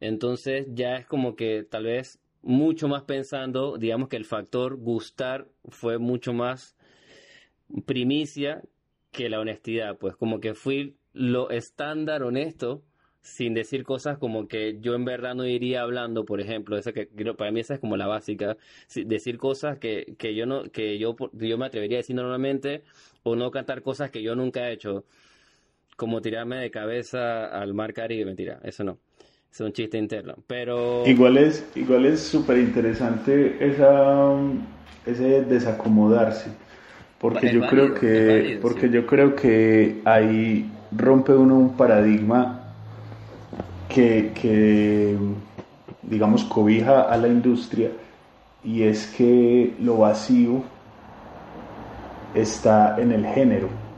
[0.00, 5.48] entonces ya es como que tal vez mucho más pensando, digamos que el factor gustar
[5.68, 6.76] fue mucho más
[7.86, 8.62] primicia
[9.12, 12.82] que la honestidad, pues como que fui lo estándar honesto
[13.22, 17.06] sin decir cosas como que yo en verdad no iría hablando, por ejemplo, esa que
[17.36, 20.98] para mí esa es como la básica, si- decir cosas que, que yo no que
[20.98, 22.82] yo yo me atrevería a decir normalmente
[23.22, 25.04] o no cantar cosas que yo nunca he hecho,
[25.96, 28.98] como tirarme de cabeza al mar Caribe, mentira, eso no.
[29.52, 30.66] Es un chiste interno, pero
[31.04, 34.32] Igual es, igual es súper interesante esa,
[35.06, 36.58] ese desacomodarse,
[37.18, 38.90] porque Es yo válido, creo que, válido, porque sí.
[38.90, 42.76] yo creo que ahí rompe uno un paradigma
[43.88, 45.18] que, que,
[46.02, 47.90] digamos, cobija a la industria
[48.62, 50.70] y es que lo vacío
[52.32, 53.89] está en el género.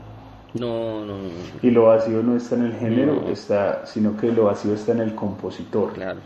[0.53, 1.29] No, no, no,
[1.61, 3.29] Y lo vacío no está en el género, No.
[3.29, 5.93] está, sino que lo vacío está en el compositor.
[5.93, 6.19] claro.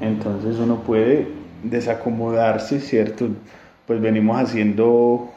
[0.00, 1.26] Entonces uno puede
[1.62, 3.28] desacomodarse, ¿cierto?
[3.86, 5.30] Pues venimos haciendo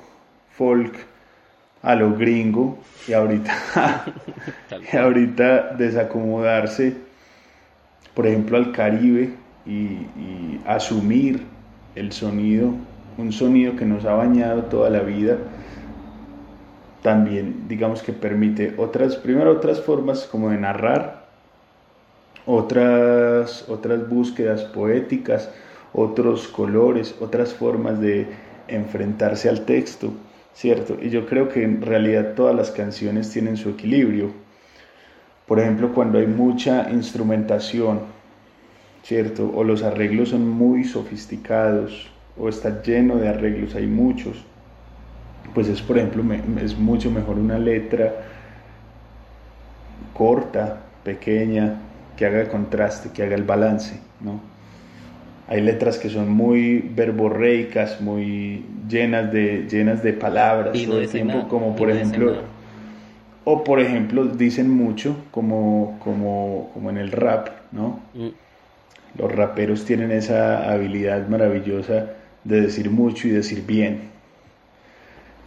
[0.52, 0.94] folk
[1.82, 3.54] a lo gringo y ahorita,
[4.94, 6.98] y ahorita desacomodarse,
[8.14, 9.34] por ejemplo, al Caribe
[9.66, 11.44] y, y asumir
[11.96, 12.74] el sonido,
[13.18, 15.38] un sonido que nos ha bañado toda la vida,
[17.02, 21.28] también digamos que permite otras, primero otras formas como de narrar,
[22.46, 25.52] otras, otras búsquedas poéticas,
[25.94, 28.28] otros colores, otras formas de
[28.68, 30.14] enfrentarse al texto,
[30.54, 30.98] ¿cierto?
[31.02, 34.32] Y yo creo que en realidad todas las canciones tienen su equilibrio.
[35.48, 38.02] Por ejemplo, cuando hay mucha instrumentación,
[39.04, 39.52] ¿cierto?
[39.56, 44.46] O los arreglos son muy sofisticados, o está lleno de arreglos, hay muchos,
[45.54, 48.14] pues es, por ejemplo, me- es mucho mejor una letra
[50.14, 51.76] corta, pequeña,
[52.18, 54.42] que haga el contraste, que haga el balance, ¿no?
[55.48, 61.02] Hay letras que son muy verborreicas, muy llenas de, llenas de palabras Y no todo
[61.02, 62.34] el tiempo, nada, como por no ejemplo,
[63.46, 68.00] o por ejemplo dicen mucho, como, como, como en el rap, ¿no?
[68.14, 68.30] Mm,
[69.18, 72.08] Los raperos tienen esa habilidad maravillosa
[72.44, 74.19] de decir mucho y decir bien.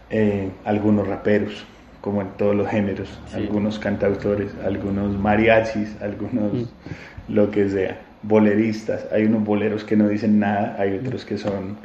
[0.09, 1.65] Eh, algunos raperos,
[2.01, 3.37] como en todos los géneros, Sí.
[3.37, 6.69] algunos cantautores, algunos mariachis, algunos
[7.27, 9.07] lo que sea, boleristas.
[9.11, 11.77] Hay unos boleros que no dicen nada, hay otros que son,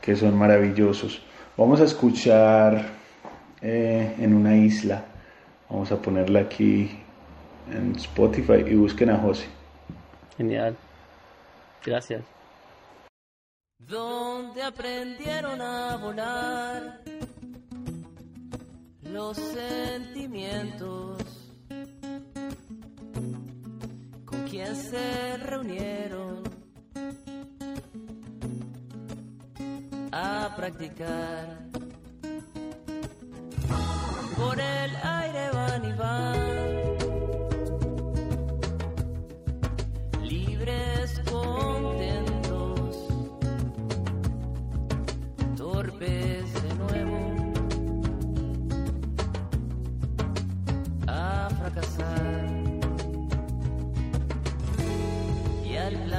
[0.00, 1.22] que son maravillosos.
[1.56, 2.86] Vamos a escuchar
[3.60, 5.04] eh, en una isla.
[5.68, 6.90] Vamos a ponerla aquí
[7.72, 9.46] en Spotify y busquen a José.
[10.36, 10.76] Genial.
[11.84, 12.22] Gracias.
[13.78, 17.00] donde aprendieron a volar
[19.12, 21.18] los sentimientos,
[24.24, 26.42] con quien se reunieron
[30.10, 31.68] a practicar.
[34.36, 34.96] Por el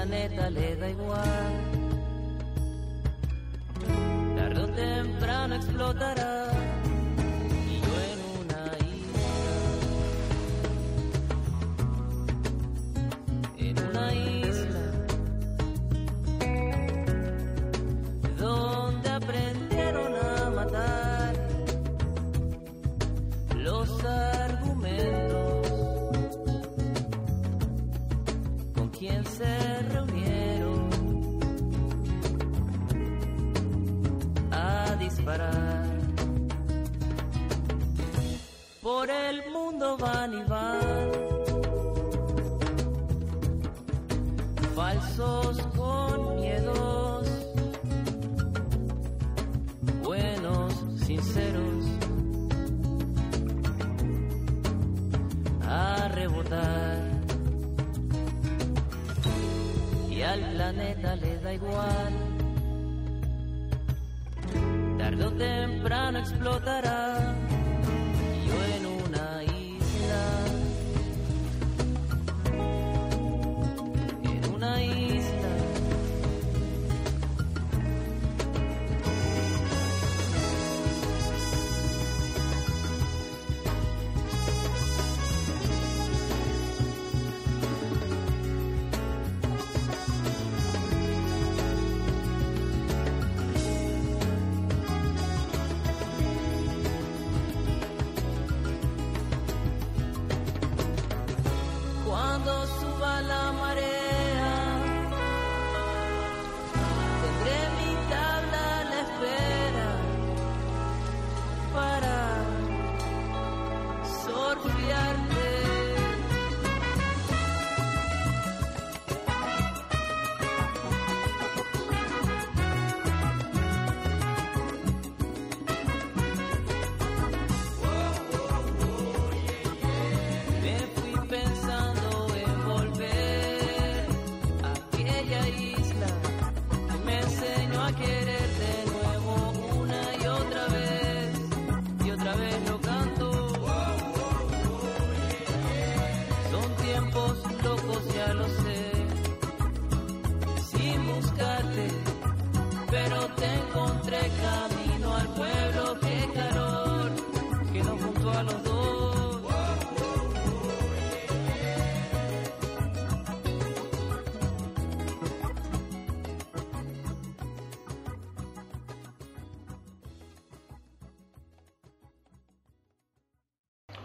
[0.04, 1.54] planeta le da igual.
[4.36, 6.63] Tarde o temprano explotará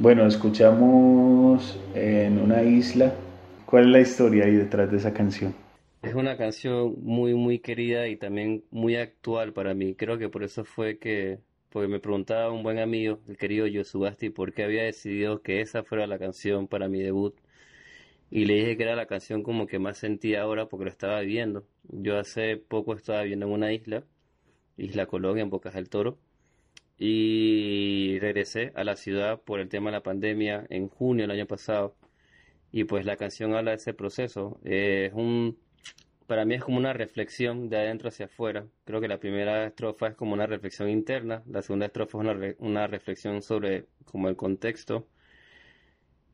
[0.08, 3.12] Bueno, escuchamos en una isla.
[3.66, 5.54] ¿Cuál es la historia ahí detrás de esa canción?
[6.00, 9.94] Es una canción muy, muy querida y también muy actual para mí.
[9.94, 14.30] Creo que por eso fue que, porque me preguntaba un buen amigo, el querido Yosubasti,
[14.30, 17.36] por qué había decidido que esa fuera la canción para mi debut.
[18.30, 21.20] Y le dije que era la canción como que más sentía ahora porque lo estaba
[21.20, 21.66] viviendo.
[21.86, 24.04] Yo hace poco estaba viviendo en una isla,
[24.78, 26.16] Isla Colonia, en Bocas del Toro,
[26.98, 31.46] y regresé a la ciudad por el tema de la pandemia en junio del año
[31.46, 31.96] pasado.
[32.72, 34.60] Y pues la canción habla de ese proceso.
[34.64, 35.58] Es un,
[36.26, 38.66] para mí es como una reflexión de adentro hacia afuera.
[38.84, 42.34] Creo que la primera estrofa es como una reflexión interna, la segunda estrofa es una,
[42.34, 45.06] re- una reflexión sobre como el contexto.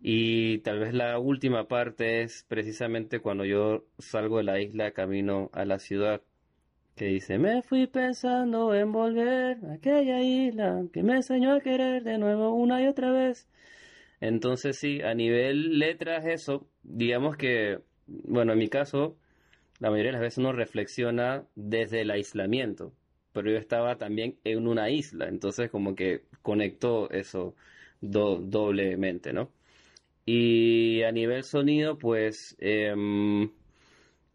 [0.01, 5.51] Y tal vez la última parte es precisamente cuando yo salgo de la isla camino
[5.53, 6.23] a la ciudad,
[6.97, 12.05] que dice, me fui pensando en volver a aquella isla que me enseñó a querer
[12.05, 13.49] de nuevo una y otra vez.
[14.21, 19.17] Entonces sí, a nivel letras eso, digamos que, bueno, en mi caso,
[19.81, 22.93] la mayoría de las veces uno reflexiona desde el aislamiento,
[23.33, 27.55] pero yo estaba también en una isla, entonces como que conectó eso
[28.01, 29.51] do- doblemente, ¿no?
[30.27, 33.51] Y a nivel sonido, pues em,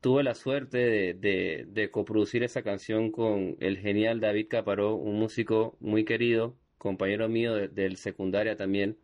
[0.02, 5.20] tuve la suerte de, de, de coproducir esa canción con el genial David Caparó, un
[5.20, 8.97] músico muy querido, compañero mío de, del secundaria también.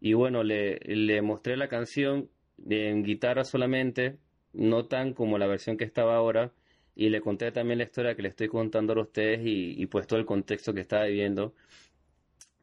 [0.00, 2.30] Y bueno, le, le mostré la canción
[2.68, 4.18] en guitarra solamente,
[4.52, 6.52] no tan como la versión que estaba ahora,
[6.94, 10.06] y le conté también la historia que le estoy contando a ustedes y, y pues
[10.06, 11.54] todo el contexto que estaba viviendo.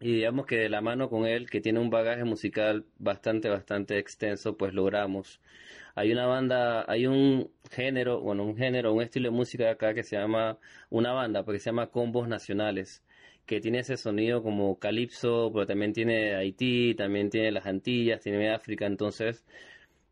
[0.02, 3.98] Y digamos que de la mano con él, que tiene un bagaje musical bastante, bastante
[4.00, 5.42] extenso, pues logramos.
[5.96, 9.94] Hay una banda, hay un género, bueno, un género, un estilo de música de acá
[9.94, 10.58] que se llama,
[10.90, 13.04] una banda, porque se llama Combos Nacionales,
[13.46, 18.52] que tiene ese sonido como calipso, pero también tiene Haití, también tiene las Antillas, tiene
[18.52, 19.46] África, entonces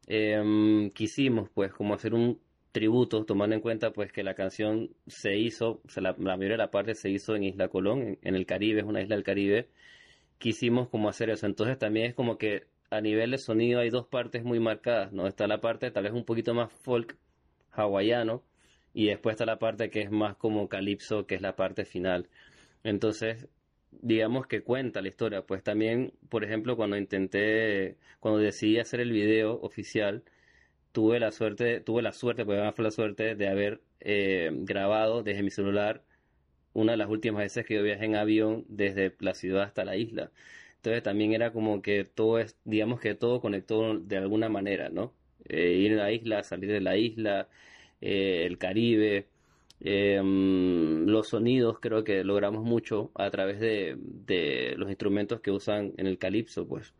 [0.07, 2.39] em, quisimos pues como hacer un
[2.71, 6.57] tributo, tomando en cuenta pues que la canción se hizo, o la, la mayoría de
[6.57, 9.23] la parte se hizo en Isla Colón, en, en el Caribe, es una isla del
[9.23, 9.69] Caribe,
[10.37, 11.45] quisimos como hacer eso.
[11.45, 15.27] Entonces también es como que a nivel de sonido hay dos partes muy marcadas, ¿no?
[15.27, 17.17] Está la parte tal vez un poquito más folk
[17.71, 18.43] hawaiano
[18.93, 22.29] y después está la parte que es más como calipso, que es la parte final.
[22.83, 23.47] Entonces,
[23.91, 25.41] digamos que cuenta la historia.
[25.43, 30.23] Pues también, por ejemplo, cuando intenté, cuando decidí hacer el video oficial,
[30.91, 35.23] tuve la suerte, tuve la suerte, porque además fue la suerte de haber eh, grabado
[35.23, 36.03] desde mi celular
[36.73, 39.97] una de las últimas veces que yo viajé en avión desde la ciudad hasta la
[39.97, 40.31] isla.
[40.77, 45.13] Entonces también era como que todo es, digamos que todo conectó de alguna manera, ¿no?
[45.45, 47.49] Eh, ir a la isla, salir de la isla,
[48.01, 49.27] eh, el Caribe,
[49.79, 55.93] eh, los sonidos creo que logramos mucho a través de, de los instrumentos que usan
[55.97, 56.93] en el calipso, pues.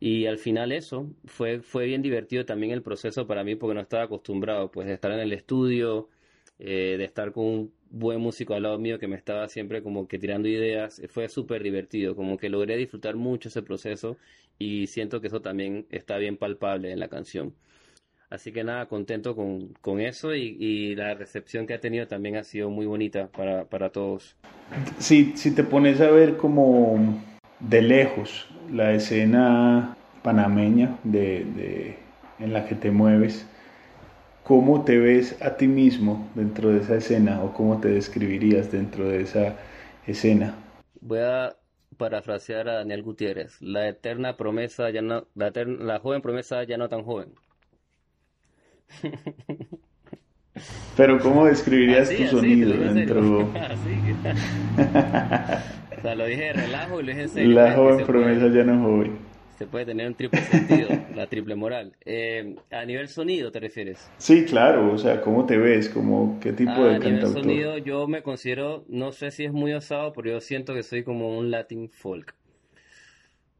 [0.00, 3.80] Y al final eso, fue, fue bien divertido también el proceso para mí porque no
[3.80, 6.08] estaba acostumbrado pues de estar en el estudio,
[6.60, 10.06] eh, de estar con un buen músico al lado mío que me estaba siempre como
[10.06, 14.16] que tirando ideas, fue súper divertido, como que logré disfrutar mucho ese proceso
[14.58, 17.54] y siento que eso también está bien palpable en la canción.
[18.30, 22.36] Así que nada, contento con, con eso y, y la recepción que ha tenido también
[22.36, 24.36] ha sido muy bonita para, para todos.
[24.98, 27.22] Si, si te pones a ver como
[27.60, 31.98] de lejos la escena panameña de, de,
[32.38, 33.46] en la que te mueves,
[34.44, 39.08] ¿cómo te ves a ti mismo dentro de esa escena o cómo te describirías dentro
[39.08, 39.56] de esa
[40.06, 40.54] escena?
[41.00, 41.56] Voy a
[41.96, 46.76] parafrasear a Daniel Gutiérrez, la eterna promesa, ya no, la, eterna, la joven promesa ya
[46.76, 47.32] no tan joven.
[50.96, 53.48] Pero ¿cómo describirías Así, tu así, sonido dentro.
[55.98, 57.54] O sea, lo dije de relajo y lo dije en serio.
[57.54, 59.18] la joven promesa puede, ya no es joven?
[59.58, 61.92] se puede tener un triple sentido, la triple moral.
[62.04, 64.08] Eh, a nivel sonido, ¿te refieres?
[64.18, 65.88] Sí, claro, o sea, ¿cómo te ves?
[65.88, 67.42] Como, ¿Qué tipo Ah, de a nivel cantautor?
[67.42, 71.02] sonido, yo me considero, no sé si es muy osado, pero yo siento que soy
[71.02, 72.34] como un Latin folk.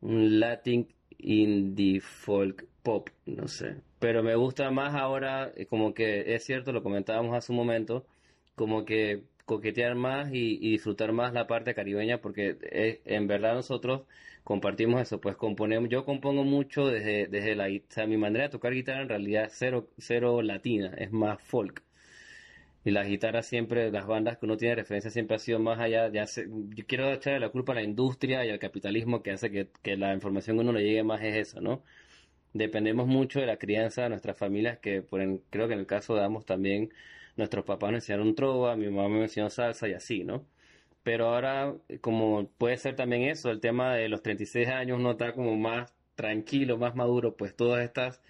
[0.00, 0.86] Un Latin
[1.18, 3.74] indie folk pop, no sé.
[3.98, 8.06] Pero me gusta más ahora, eh, como que es cierto, lo comentábamos hace un momento,
[8.54, 14.02] como que coquetear más y, disfrutar más la parte caribeña, porque eh, en verdad nosotros
[14.44, 18.50] compartimos eso, pues componemos, yo compongo mucho desde, desde la, o sea, mi manera de
[18.50, 21.82] tocar guitarra en realidad es cero, cero latina, es más folk.
[22.84, 26.10] Y la guitarra siempre, las bandas que uno tiene referencia siempre ha sido más allá,
[26.10, 29.96] yo quiero echarle la culpa a la industria y al capitalismo que hace que, que
[29.96, 31.82] la información que uno le llegue más es eso, ¿no?
[32.54, 35.20] Dependemos mucho de la crianza de nuestras familias, que por
[35.50, 36.90] creo que en el caso de ambos también,
[37.38, 40.44] nuestros papás nos enseñaron trova, mi mamá me enseñó salsa y así, ¿no?
[41.02, 45.32] Pero ahora, como puede ser también eso, el tema de los 36 años, uno está
[45.32, 48.20] como más tranquilo, más maduro, pues todas estas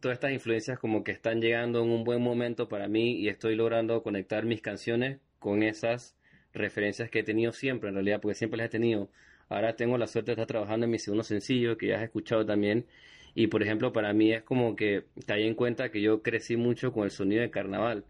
[0.00, 3.54] todas estas influencias como que están llegando en un buen momento para mí y estoy
[3.56, 6.16] logrando conectar mis canciones con esas
[6.52, 9.10] referencias que he tenido siempre, en realidad, porque siempre las he tenido.
[9.48, 12.44] Ahora tengo la suerte de estar trabajando en mi segundo sencillo, que ya has escuchado
[12.44, 12.86] también,
[13.34, 16.92] y por ejemplo, para mí es como que caí en cuenta que yo crecí mucho
[16.92, 18.04] con el sonido del carnaval,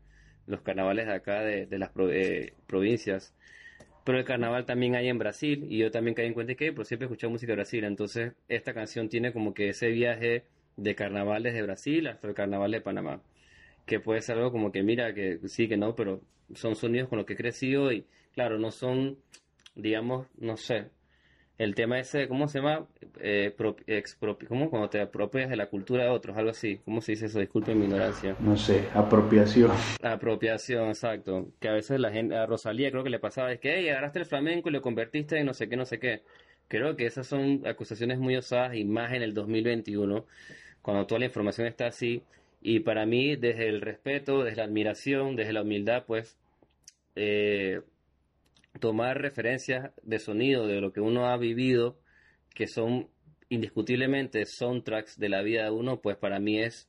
[0.47, 3.35] los carnavales de acá de, de las pro- eh, provincias.
[4.05, 7.07] Pero el carnaval también hay en Brasil y yo también caí en cuenta que, siempre
[7.07, 10.45] he música de Brasil, entonces esta canción tiene como que ese viaje
[10.77, 13.21] de carnavales de Brasil hasta el carnaval de Panamá,
[13.85, 16.21] que puede ser algo como que mira, que sí, que no, pero
[16.55, 19.19] son sonidos con los que he crecido y claro, no son,
[19.75, 20.87] digamos, no sé,
[21.59, 22.87] el tema ese, ¿cómo se llama?
[23.21, 23.77] Eh, pro-
[24.49, 24.69] ¿cómo?
[24.69, 27.41] Cuando te apropias de la cultura de otros, algo así, ¿cómo se dice eso?
[27.41, 28.37] Disculpen mi ignorancia.
[28.41, 29.71] No sé, apropiación.
[30.03, 31.49] Apropiación, exacto.
[31.61, 34.19] Que a veces la gente, a Rosalía creo que le pasaba, es que, hey, agarraste
[34.19, 36.23] el flamenco y lo convertiste en no sé qué, no sé qué.
[36.69, 40.27] Creo que esas son acusaciones muy osadas y más en el 2021,
[40.83, 42.23] cuando toda la información está así.
[42.61, 46.37] Y para mí, desde el respeto, desde la admiración, desde la humildad, pues,
[47.15, 47.81] eh,
[48.81, 51.99] tomar referencias de sonido de lo que uno ha vivido,
[52.55, 53.09] que son
[53.49, 56.89] indiscutiblemente soundtracks de la vida de uno, pues para mí es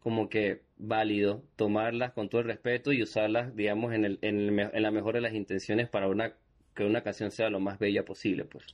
[0.00, 4.70] como que válido tomarlas con todo el respeto y usarlas, digamos, en el, en el
[4.72, 6.34] en la mejor de las intenciones para una,
[6.74, 8.66] que una canción sea lo más bella posible, pues.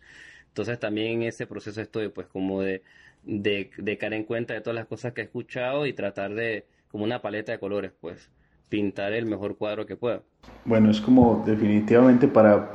[0.49, 2.83] Entonces también en ese proceso estoy, pues, como de,
[3.23, 6.67] de, de caer en cuenta de todas las cosas que he escuchado y tratar de,
[6.89, 8.31] como una paleta de colores, pues,
[8.73, 10.25] pintar el mejor cuadro que pueda.
[10.65, 12.71] Bueno, es como definitivamente para,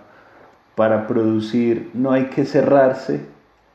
[0.75, 3.21] para producir no hay que cerrarse,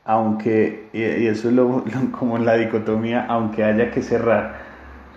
[0.05, 4.55] aunque, y, eso es lo, lo- como la dicotomía, aunque haya que cerrar.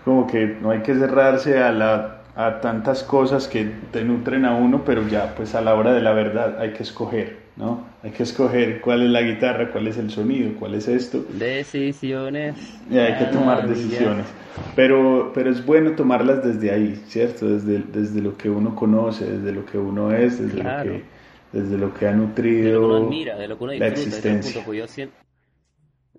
[0.05, 4.57] Como que no hay que cerrarse a, la, a tantas cosas que te nutren a
[4.57, 7.81] uno, pero ya pues a la hora de la verdad hay que escoger, ¿no?
[8.07, 11.25] Hay que escoger cuál es la guitarra, cuál es el sonido, cuál es esto.
[11.29, 12.57] Decisiones.
[12.91, 14.27] Y hay que tomar Ah, decisiones.
[14.75, 17.49] Pero, pero es bueno tomarlas desde ahí, ¿cierto?
[17.49, 20.93] Desde, desde lo que uno conoce, desde lo que uno es, desde, Claro.
[20.93, 21.05] lo, que,
[21.53, 22.13] desde lo que ha
[22.61, 24.41] de lo que nutrido uno admira, de lo que uno la disfruta, el existencia.
[24.41, 25.17] punto, pues yo siento,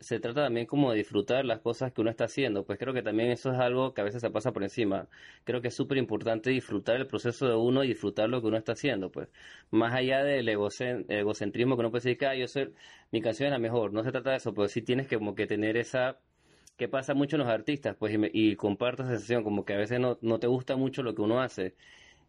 [0.02, 3.02] se trata también como de disfrutar las cosas que uno está haciendo, pues creo que
[3.04, 5.08] también eso es algo que a veces se pasa por encima.
[5.44, 8.58] Creo que es súper importante disfrutar el proceso de uno y disfrutar lo que uno
[8.58, 9.30] está haciendo, pues
[9.72, 12.74] más allá del egocen- egocentrismo que uno puede decir que ah, yo soy,
[13.12, 15.36] mi canción es la mejor, no se trata de eso, pero sí tienes que como
[15.36, 16.20] que tener esa
[16.78, 19.74] que pasa mucho en los artistas, pues, y, me- y comparto esa sensación, como que
[19.74, 21.76] a veces no, no te gusta mucho lo que uno hace.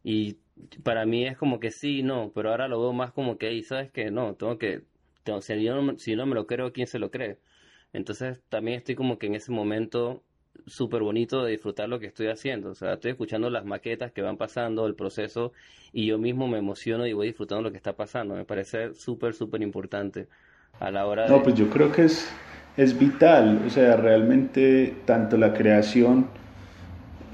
[0.04, 0.38] Y
[0.84, 3.62] para mí es como que sí, no, pero ahora lo veo más como que, y
[3.62, 4.82] sabes que no, tengo que,
[5.24, 7.38] tengo- si yo no, si no me lo creo, ¿quién se lo cree?
[7.92, 10.22] Entonces también estoy como que en ese momento
[10.66, 12.70] súper bonito de disfrutar lo que estoy haciendo.
[12.70, 15.52] O sea, estoy escuchando las maquetas que van pasando, el proceso,
[15.92, 18.34] y yo mismo me emociono y voy disfrutando lo que está pasando.
[18.34, 20.28] Me parece súper, súper importante
[20.80, 21.30] a la hora de...
[21.30, 22.28] No, pues yo creo que es,
[22.76, 26.28] es vital, o sea, realmente tanto la creación,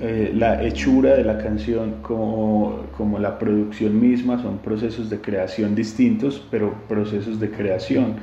[0.00, 5.74] eh, la hechura de la canción como, como la producción misma son procesos de creación
[5.74, 8.16] distintos, pero procesos de creación.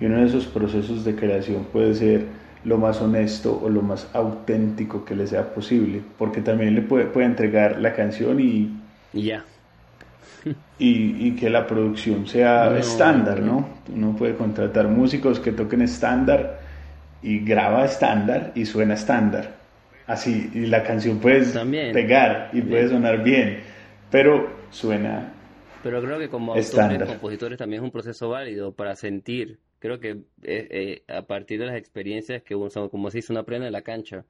[0.00, 2.26] Y uno de esos procesos de creación puede ser
[2.64, 7.06] lo más honesto o lo más auténtico que le sea posible, porque también le puede,
[7.06, 8.80] puede entregar la canción y,
[9.12, 9.46] ya.
[10.78, 13.42] y, y que la producción sea No, estándar, no.
[13.42, 13.68] ¿no?
[13.88, 16.60] Uno puede contratar músicos que toquen estándar
[17.22, 19.62] y graba estándar y suena estándar.
[20.06, 21.92] Así, y la canción puede También.
[21.92, 22.88] pegar y puede Bien.
[22.88, 23.60] sonar bien,
[24.10, 25.32] pero suena
[25.80, 29.60] Pero creo que como autores, compositores también es un proceso válido para sentir.
[29.84, 30.22] Creo que eh,
[30.70, 33.82] eh, a partir de las experiencias que uno, como se dice, uno aprende en la
[33.82, 34.24] cancha.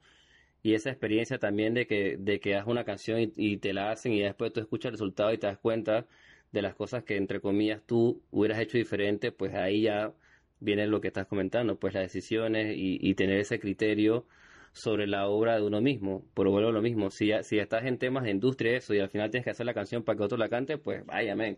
[0.63, 4.11] Y esa experiencia también de que, de que hagas una canción y, te la hacen
[4.11, 6.07] y después tú escuchas el resultado y te das cuenta
[6.51, 10.13] de las cosas que, entre comillas, tú hubieras hecho diferente, pues ahí ya
[10.59, 14.25] viene lo que estás comentando, pues las decisiones y, y tener ese criterio
[14.73, 16.25] sobre la obra de uno mismo.
[16.33, 19.09] Pero vuelvo a lo mismo, si, si estás en temas de industria eso y al
[19.09, 21.57] final tienes que hacer la canción para que otro la cante, pues vaya, men.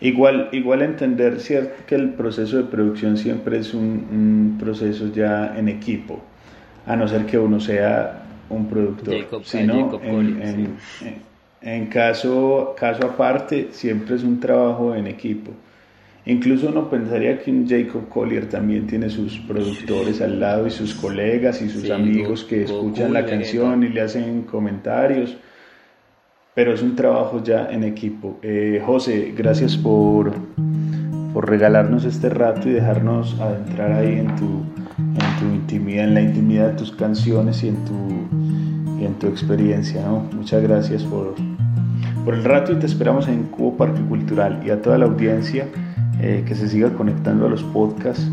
[0.00, 5.54] Igual, igual entender cierto que el proceso de producción siempre es un, un proceso ya
[5.56, 6.20] en equipo,
[6.86, 9.14] a no ser que uno sea un productor.
[9.14, 11.04] Jacob- Si ah, Jacob en, Collier, en- sí.
[11.06, 11.26] en-
[11.62, 15.50] en caso, caso aparte, siempre es un trabajo en equipo.
[16.26, 20.92] Incluso uno pensaría que un Jacob Collier también tiene sus productores al lado y sus
[20.94, 25.36] colegas y sus Sí, amigos Go- que escuchan la canción y le hacen comentarios
[26.56, 28.38] pero es un trabajo ya en equipo.
[28.40, 30.32] Eh, José, gracias por,
[31.34, 34.62] por regalarnos este rato y dejarnos adentrar ahí en tu,
[34.96, 37.94] en tu intimidad, en la intimidad de tus canciones y en tu,
[38.98, 40.00] y en tu experiencia.
[40.34, 41.34] Muchas gracias por,
[42.24, 45.66] por el rato y te esperamos en Cubo Parque Cultural y a toda la audiencia
[46.22, 48.26] eh, que se siga conectando a los podcasts.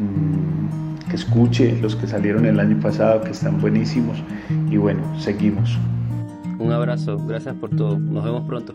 [0.00, 4.20] mm, que escuche los que salieron el año pasado, que están buenísimos.
[4.68, 5.78] Y bueno, seguimos.
[6.66, 7.98] Un abrazo, gracias por todo.
[7.98, 8.74] Nos vemos pronto.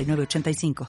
[0.05, 0.73] 906985.